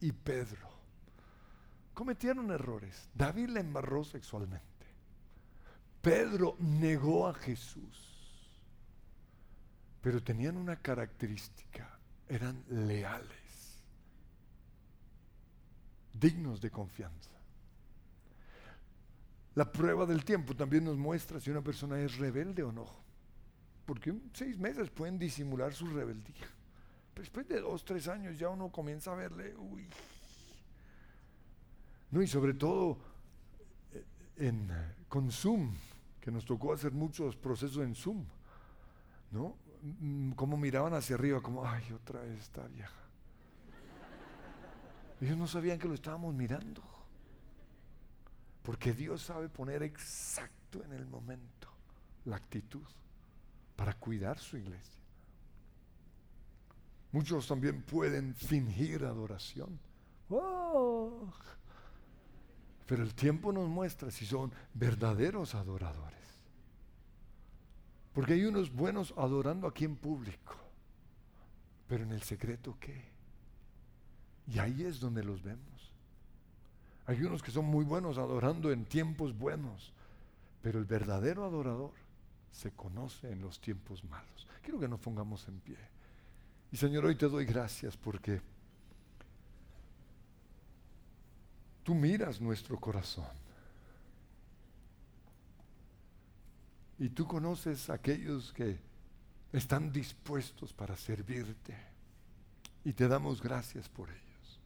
y 0.01 0.12
Pedro 0.12 0.68
cometieron 1.94 2.51
errores. 2.51 3.09
David 3.14 3.51
le 3.51 3.61
embarró 3.61 4.05
sexualmente. 4.05 4.66
Pedro 6.01 6.57
negó 6.61 7.26
a 7.28 7.34
Jesús. 7.34 8.14
Pero 10.01 10.22
tenían 10.22 10.57
una 10.57 10.76
característica, 10.76 11.99
eran 12.28 12.64
leales, 12.68 13.82
dignos 16.12 16.61
de 16.61 16.70
confianza. 16.70 17.30
La 19.57 19.72
prueba 19.72 20.07
del 20.07 20.24
tiempo 20.24 20.55
también 20.55 20.84
nos 20.84 20.96
muestra 20.96 21.40
si 21.40 21.51
una 21.51 21.62
persona 21.62 22.01
es 22.01 22.16
rebelde 22.16 22.62
o 22.62 22.70
no 22.70 23.09
porque 23.88 24.14
seis 24.34 24.59
meses 24.59 24.90
pueden 24.90 25.18
disimular 25.18 25.72
su 25.72 25.86
rebeldía. 25.86 26.46
Después 27.19 27.49
de 27.49 27.61
dos, 27.61 27.85
tres 27.85 28.07
años 28.07 28.39
ya 28.39 28.49
uno 28.49 28.71
comienza 28.71 29.12
a 29.12 29.16
verle, 29.16 29.55
uy. 29.57 29.89
No, 32.12 32.23
y 32.23 32.29
sobre 32.29 32.55
todo 32.55 32.97
eh, 33.93 34.05
en, 34.37 34.71
con 35.09 35.33
Zoom, 35.33 35.75
que 36.21 36.31
nos 36.31 36.45
tocó 36.45 36.73
hacer 36.73 36.93
muchos 36.93 37.35
procesos 37.35 37.85
en 37.85 37.97
Zoom, 37.97 38.25
¿no? 39.33 39.57
Mm, 39.83 40.31
como 40.33 40.57
miraban 40.57 40.95
hacia 40.95 41.16
arriba, 41.16 41.41
como, 41.41 41.66
ay, 41.66 41.93
otra 41.93 42.21
vez 42.21 42.41
esta 42.41 42.66
vieja. 42.69 42.95
Ellos 45.21 45.37
no 45.37 45.49
sabían 45.49 45.81
que 45.81 45.89
lo 45.89 45.95
estábamos 45.95 46.33
mirando. 46.35 46.83
Porque 48.62 48.93
Dios 48.93 49.23
sabe 49.23 49.49
poner 49.49 49.83
exacto 49.83 50.85
en 50.85 50.93
el 50.93 51.07
momento 51.07 51.69
la 52.27 52.37
actitud 52.37 52.87
para 53.75 53.95
cuidar 53.95 54.39
su 54.39 54.57
iglesia. 54.57 54.97
Muchos 57.13 57.47
también 57.47 57.83
pueden 57.83 58.35
fingir 58.35 59.05
adoración. 59.05 59.79
¡Oh! 60.29 61.33
Pero 62.87 63.03
el 63.03 63.15
tiempo 63.15 63.53
nos 63.53 63.69
muestra 63.69 64.11
si 64.11 64.27
son 64.27 64.53
verdaderos 64.75 65.55
adoradores. 65.55 66.19
Porque 68.13 68.35
hay 68.35 68.45
unos 68.45 68.73
buenos 68.73 69.15
adorando 69.17 69.67
aquí 69.67 69.85
en 69.85 69.97
público. 69.97 70.57
Pero 71.87 72.05
en 72.05 72.13
el 72.13 72.23
secreto, 72.23 72.77
¿qué? 72.81 73.05
Y 74.47 74.59
ahí 74.59 74.85
es 74.85 75.01
donde 75.01 75.23
los 75.23 75.43
vemos. 75.43 75.93
Hay 77.07 77.23
unos 77.23 77.43
que 77.43 77.51
son 77.51 77.65
muy 77.65 77.85
buenos 77.85 78.19
adorando 78.19 78.71
en 78.71 78.85
tiempos 78.85 79.37
buenos. 79.37 79.93
Pero 80.63 80.79
el 80.79 80.85
verdadero 80.85 81.45
adorador 81.45 81.93
se 82.51 82.73
conoce 82.73 83.31
en 83.31 83.41
los 83.41 83.61
tiempos 83.61 84.05
malos. 84.05 84.47
Quiero 84.63 84.81
que 84.81 84.89
nos 84.89 85.01
pongamos 85.01 85.47
en 85.49 85.61
pie. 85.61 85.79
Y 86.71 86.77
Señor, 86.77 87.07
hoy 87.07 87.14
te 87.14 87.29
doy 87.29 87.47
gracias 87.47 87.97
porque 87.97 88.41
tú 91.83 91.95
miras 91.95 92.41
nuestro 92.41 92.79
corazón. 92.79 93.27
Y 96.99 97.09
tú 97.09 97.27
conoces 97.27 97.89
a 97.89 97.95
aquellos 97.95 98.53
que 98.53 98.79
están 99.53 99.93
dispuestos 99.93 100.73
para 100.73 100.97
servirte. 100.97 101.75
Y 102.85 102.93
te 102.93 103.09
damos 103.09 103.41
gracias 103.41 103.89
por 103.89 104.11
ellos. 104.11 104.61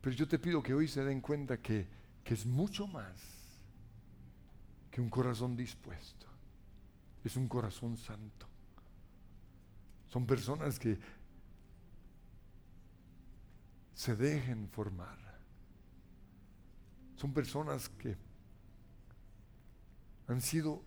Pero 0.00 0.16
yo 0.16 0.28
te 0.28 0.38
pido 0.38 0.62
que 0.62 0.74
hoy 0.74 0.88
se 0.88 1.04
den 1.04 1.20
cuenta 1.20 1.58
que, 1.58 1.86
que 2.24 2.34
es 2.34 2.44
mucho 2.44 2.86
más 2.86 3.14
que 4.90 5.00
un 5.00 5.08
corazón 5.08 5.56
dispuesto. 5.56 6.26
Es 7.24 7.36
un 7.36 7.48
corazón 7.48 7.96
santo. 7.96 8.51
Son 10.12 10.26
personas 10.26 10.78
que 10.78 10.98
se 13.94 14.14
dejen 14.14 14.68
formar. 14.68 15.16
Son 17.16 17.32
personas 17.32 17.88
que 17.88 18.14
han 20.28 20.42
sido 20.42 20.82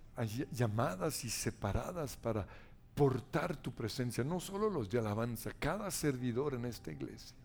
llamadas 0.51 1.25
y 1.25 1.31
separadas 1.31 2.15
para 2.17 2.45
portar 2.93 3.57
tu 3.57 3.73
presencia, 3.73 4.23
no 4.23 4.39
solo 4.39 4.69
los 4.69 4.91
de 4.91 4.99
alabanza, 4.99 5.51
cada 5.57 5.89
servidor 5.89 6.53
en 6.53 6.65
esta 6.65 6.91
iglesia. 6.91 7.35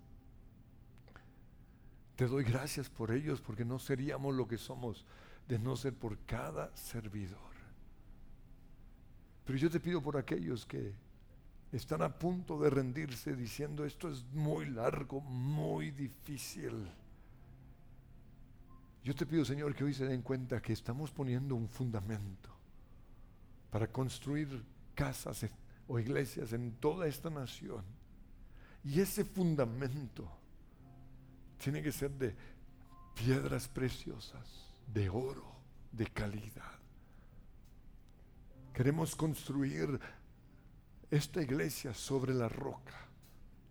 Te 2.15 2.27
doy 2.27 2.45
gracias 2.45 2.91
por 2.91 3.11
ellos 3.11 3.41
porque 3.41 3.65
no 3.65 3.79
seríamos 3.79 4.35
lo 4.35 4.47
que 4.47 4.59
somos 4.59 5.07
de 5.49 5.59
no 5.59 5.77
ser 5.77 5.95
por 5.95 6.19
cada 6.27 6.77
servidor. 6.77 7.39
Pero 9.47 9.59
yo 9.59 9.71
te 9.71 9.81
pido 9.81 10.03
por 10.03 10.19
aquellos 10.19 10.67
que 10.67 10.95
están 11.73 12.03
a 12.03 12.19
punto 12.19 12.59
de 12.61 12.71
rendirse 12.71 13.37
diciendo 13.37 13.85
esto 13.85 14.11
es 14.11 14.25
muy 14.33 14.67
largo, 14.67 15.21
muy 15.21 15.91
difícil. 15.91 16.89
Yo 19.03 19.15
te 19.15 19.25
pido, 19.25 19.45
Señor, 19.45 19.75
que 19.75 19.85
hoy 19.85 19.95
se 19.95 20.07
den 20.07 20.23
cuenta 20.23 20.61
que 20.61 20.73
estamos 20.73 21.11
poniendo 21.11 21.55
un 21.55 21.69
fundamento 21.69 22.51
para 23.71 23.91
construir 23.91 24.65
casas 24.95 25.47
o 25.87 25.99
iglesias 25.99 26.53
en 26.53 26.73
toda 26.73 27.07
esta 27.07 27.31
nación. 27.31 27.85
Y 28.85 29.01
ese 29.01 29.25
fundamento 29.25 30.31
tiene 31.59 31.83
que 31.83 31.93
ser 31.93 32.11
de 32.13 32.35
piedras 33.15 33.69
preciosas 33.69 34.71
de 34.93 35.09
oro, 35.09 35.47
de 35.93 36.07
calidad. 36.07 36.79
Queremos 38.73 39.15
construir 39.15 40.01
esta 41.11 41.43
iglesia 41.43 41.93
sobre 41.93 42.35
la 42.35 42.49
roca 42.49 43.07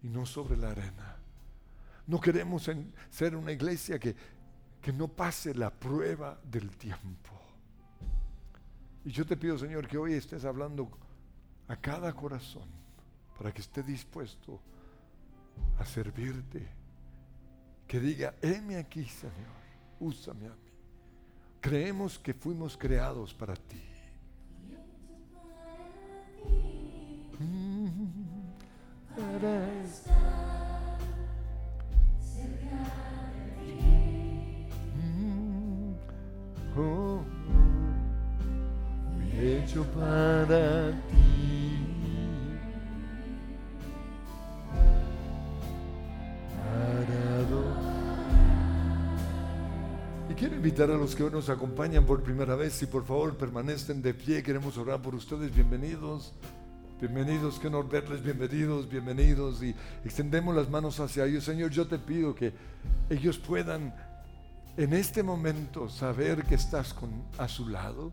y 0.03 0.09
no 0.09 0.25
sobre 0.25 0.57
la 0.57 0.71
arena. 0.71 1.15
No 2.07 2.19
queremos 2.19 2.69
ser 3.09 3.35
una 3.35 3.51
iglesia 3.51 3.99
que, 3.99 4.15
que 4.81 4.91
no 4.91 5.07
pase 5.07 5.53
la 5.53 5.69
prueba 5.69 6.39
del 6.43 6.75
tiempo. 6.75 7.39
Y 9.05 9.11
yo 9.11 9.25
te 9.25 9.37
pido, 9.37 9.57
Señor, 9.57 9.87
que 9.87 9.97
hoy 9.97 10.13
estés 10.13 10.43
hablando 10.43 10.89
a 11.67 11.75
cada 11.75 12.13
corazón 12.13 12.67
para 13.37 13.53
que 13.53 13.61
esté 13.61 13.83
dispuesto 13.83 14.59
a 15.77 15.85
servirte. 15.85 16.67
Que 17.87 17.99
diga, 17.99 18.35
heme 18.41 18.77
aquí, 18.77 19.05
Señor, 19.05 19.55
úsame 19.99 20.47
a 20.47 20.51
mí. 20.51 20.71
Creemos 21.61 22.19
que 22.19 22.33
fuimos 22.33 22.77
creados 22.77 23.33
para 23.33 23.55
ti. 23.55 23.88
A 50.83 50.97
los 50.97 51.13
que 51.13 51.23
hoy 51.23 51.31
nos 51.31 51.49
acompañan 51.49 52.05
por 52.05 52.23
primera 52.23 52.55
vez, 52.55 52.71
si 52.71 52.85
por 52.85 53.03
favor 53.03 53.35
permanecen 53.35 54.01
de 54.01 54.13
pie, 54.13 54.41
queremos 54.41 54.77
orar 54.77 55.01
por 55.01 55.13
ustedes, 55.13 55.53
bienvenidos. 55.53 56.33
Bienvenidos, 56.99 57.59
que 57.59 57.67
honor 57.67 57.87
verles, 57.87 58.21
bienvenidos, 58.21 58.89
bienvenidos. 58.89 59.63
Y 59.63 59.73
extendemos 60.03 60.53
las 60.53 60.69
manos 60.69 60.99
hacia 60.99 61.23
ellos. 61.23 61.45
Señor, 61.45 61.71
yo 61.71 61.87
te 61.87 61.97
pido 61.97 62.35
que 62.35 62.51
ellos 63.09 63.37
puedan 63.37 63.95
en 64.75 64.91
este 64.91 65.23
momento 65.23 65.87
saber 65.87 66.43
que 66.43 66.55
estás 66.55 66.93
a 67.37 67.47
su 67.47 67.69
lado. 67.69 68.11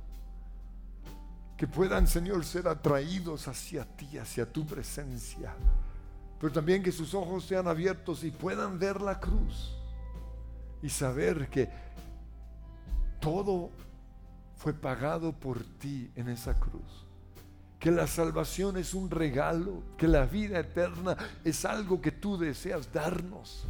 Que 1.57 1.67
puedan, 1.67 2.07
Señor, 2.07 2.45
ser 2.45 2.69
atraídos 2.69 3.49
hacia 3.49 3.85
ti, 3.85 4.19
hacia 4.19 4.53
tu 4.53 4.65
presencia. 4.65 5.53
Pero 6.39 6.53
también 6.53 6.81
que 6.81 6.93
sus 6.93 7.13
ojos 7.13 7.45
sean 7.45 7.67
abiertos 7.67 8.23
y 8.23 8.31
puedan 8.31 8.79
ver 8.79 9.01
la 9.01 9.19
cruz. 9.19 9.77
Y 10.81 10.91
saber 10.91 11.49
que 11.49 11.69
todo 13.19 13.73
fue 14.55 14.73
pagado 14.73 15.33
por 15.33 15.65
ti 15.81 16.09
en 16.15 16.29
esa 16.29 16.55
cruz 16.55 17.06
que 17.87 17.93
la 17.93 18.09
salvación 18.09 18.77
es 18.79 18.95
un 18.95 19.09
regalo, 19.09 19.81
que 19.97 20.09
la 20.09 20.27
vida 20.27 20.59
eterna 20.59 21.17
es 21.45 21.65
algo 21.65 22.01
que 22.01 22.11
tú 22.11 22.37
deseas 22.37 22.93
darnos. 22.93 23.63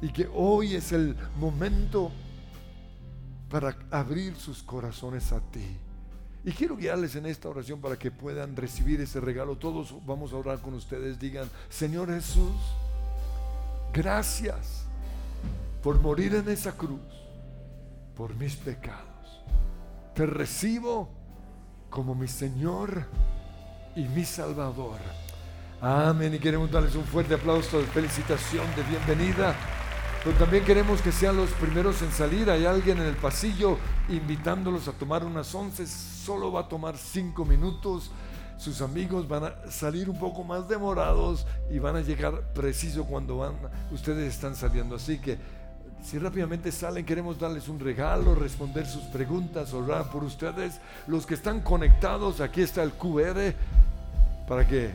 Y 0.00 0.12
que 0.12 0.30
hoy 0.32 0.76
es 0.76 0.92
el 0.92 1.16
momento 1.40 2.12
para 3.48 3.76
abrir 3.90 4.36
sus 4.36 4.62
corazones 4.62 5.32
a 5.32 5.40
ti. 5.40 5.76
Y 6.44 6.52
quiero 6.52 6.76
guiarles 6.76 7.16
en 7.16 7.26
esta 7.26 7.48
oración 7.48 7.80
para 7.80 7.98
que 7.98 8.12
puedan 8.12 8.54
recibir 8.54 9.00
ese 9.00 9.18
regalo. 9.18 9.58
Todos 9.58 9.92
vamos 10.06 10.32
a 10.32 10.36
orar 10.36 10.60
con 10.60 10.74
ustedes. 10.74 11.18
Digan, 11.18 11.50
Señor 11.68 12.14
Jesús, 12.14 12.54
gracias 13.92 14.84
por 15.82 16.00
morir 16.00 16.36
en 16.36 16.48
esa 16.48 16.76
cruz, 16.76 17.00
por 18.14 18.36
mis 18.36 18.54
pecados. 18.54 19.42
Te 20.14 20.26
recibo 20.26 21.19
como 21.90 22.14
mi 22.14 22.28
Señor 22.28 23.04
y 23.96 24.02
mi 24.02 24.24
Salvador. 24.24 24.98
Amén. 25.80 26.34
Y 26.34 26.38
queremos 26.38 26.70
darles 26.70 26.94
un 26.94 27.04
fuerte 27.04 27.34
aplauso 27.34 27.78
de 27.78 27.86
felicitación, 27.86 28.64
de 28.76 28.82
bienvenida. 28.84 29.54
Pero 30.22 30.36
también 30.36 30.64
queremos 30.64 31.00
que 31.00 31.12
sean 31.12 31.36
los 31.36 31.50
primeros 31.52 32.00
en 32.02 32.12
salir. 32.12 32.50
Hay 32.50 32.66
alguien 32.66 32.98
en 32.98 33.06
el 33.06 33.16
pasillo 33.16 33.78
invitándolos 34.08 34.86
a 34.88 34.92
tomar 34.92 35.24
unas 35.24 35.54
once. 35.54 35.86
Solo 35.86 36.52
va 36.52 36.60
a 36.60 36.68
tomar 36.68 36.96
cinco 36.96 37.44
minutos. 37.44 38.10
Sus 38.58 38.82
amigos 38.82 39.26
van 39.26 39.44
a 39.44 39.70
salir 39.70 40.10
un 40.10 40.18
poco 40.18 40.44
más 40.44 40.68
demorados 40.68 41.46
y 41.70 41.78
van 41.78 41.96
a 41.96 42.02
llegar 42.02 42.52
preciso 42.52 43.04
cuando 43.04 43.38
van, 43.38 43.54
ustedes 43.90 44.34
están 44.34 44.54
saliendo. 44.54 44.96
Así 44.96 45.18
que 45.18 45.38
si 46.02 46.18
rápidamente 46.18 46.72
salen, 46.72 47.04
queremos 47.04 47.38
darles 47.38 47.68
un 47.68 47.78
regalo, 47.78 48.34
responder 48.34 48.86
sus 48.86 49.04
preguntas, 49.04 49.72
orar 49.74 50.10
por 50.10 50.24
ustedes. 50.24 50.80
Los 51.06 51.26
que 51.26 51.34
están 51.34 51.60
conectados, 51.60 52.40
aquí 52.40 52.62
está 52.62 52.82
el 52.82 52.92
QR 52.92 53.54
para 54.48 54.66
que 54.66 54.90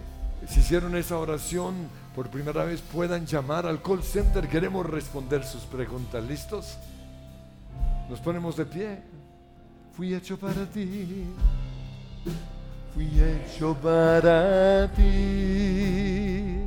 si 0.50 0.60
hicieron 0.60 0.96
esa 0.96 1.18
oración 1.18 1.76
por 2.16 2.30
primera 2.30 2.64
vez 2.66 2.82
puedan 2.82 3.26
llamar 3.26 3.66
al 3.66 3.82
call 3.82 4.04
center. 4.04 4.48
Queremos 4.48 4.86
responder 4.86 5.44
sus 5.44 5.64
preguntas. 5.64 6.24
¿Listos? 6.24 6.78
Nos 8.10 8.20
ponemos 8.20 8.56
de 8.58 8.66
pie. 8.66 9.00
Fui 9.96 10.14
hecho 10.14 10.38
para 10.38 10.66
ti. 10.66 11.26
Fui 12.94 13.10
hecho 13.20 13.74
para 13.76 14.92
ti. 14.94 16.60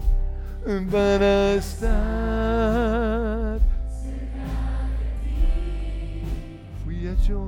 Para 0.91 1.55
estar 1.55 2.39
Yo 7.17 7.43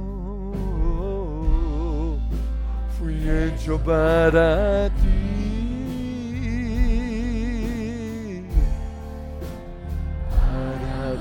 fui 2.98 3.28
hecho 3.28 3.78
para 3.78 4.88
ti. 5.00 5.20
Para 10.30 11.14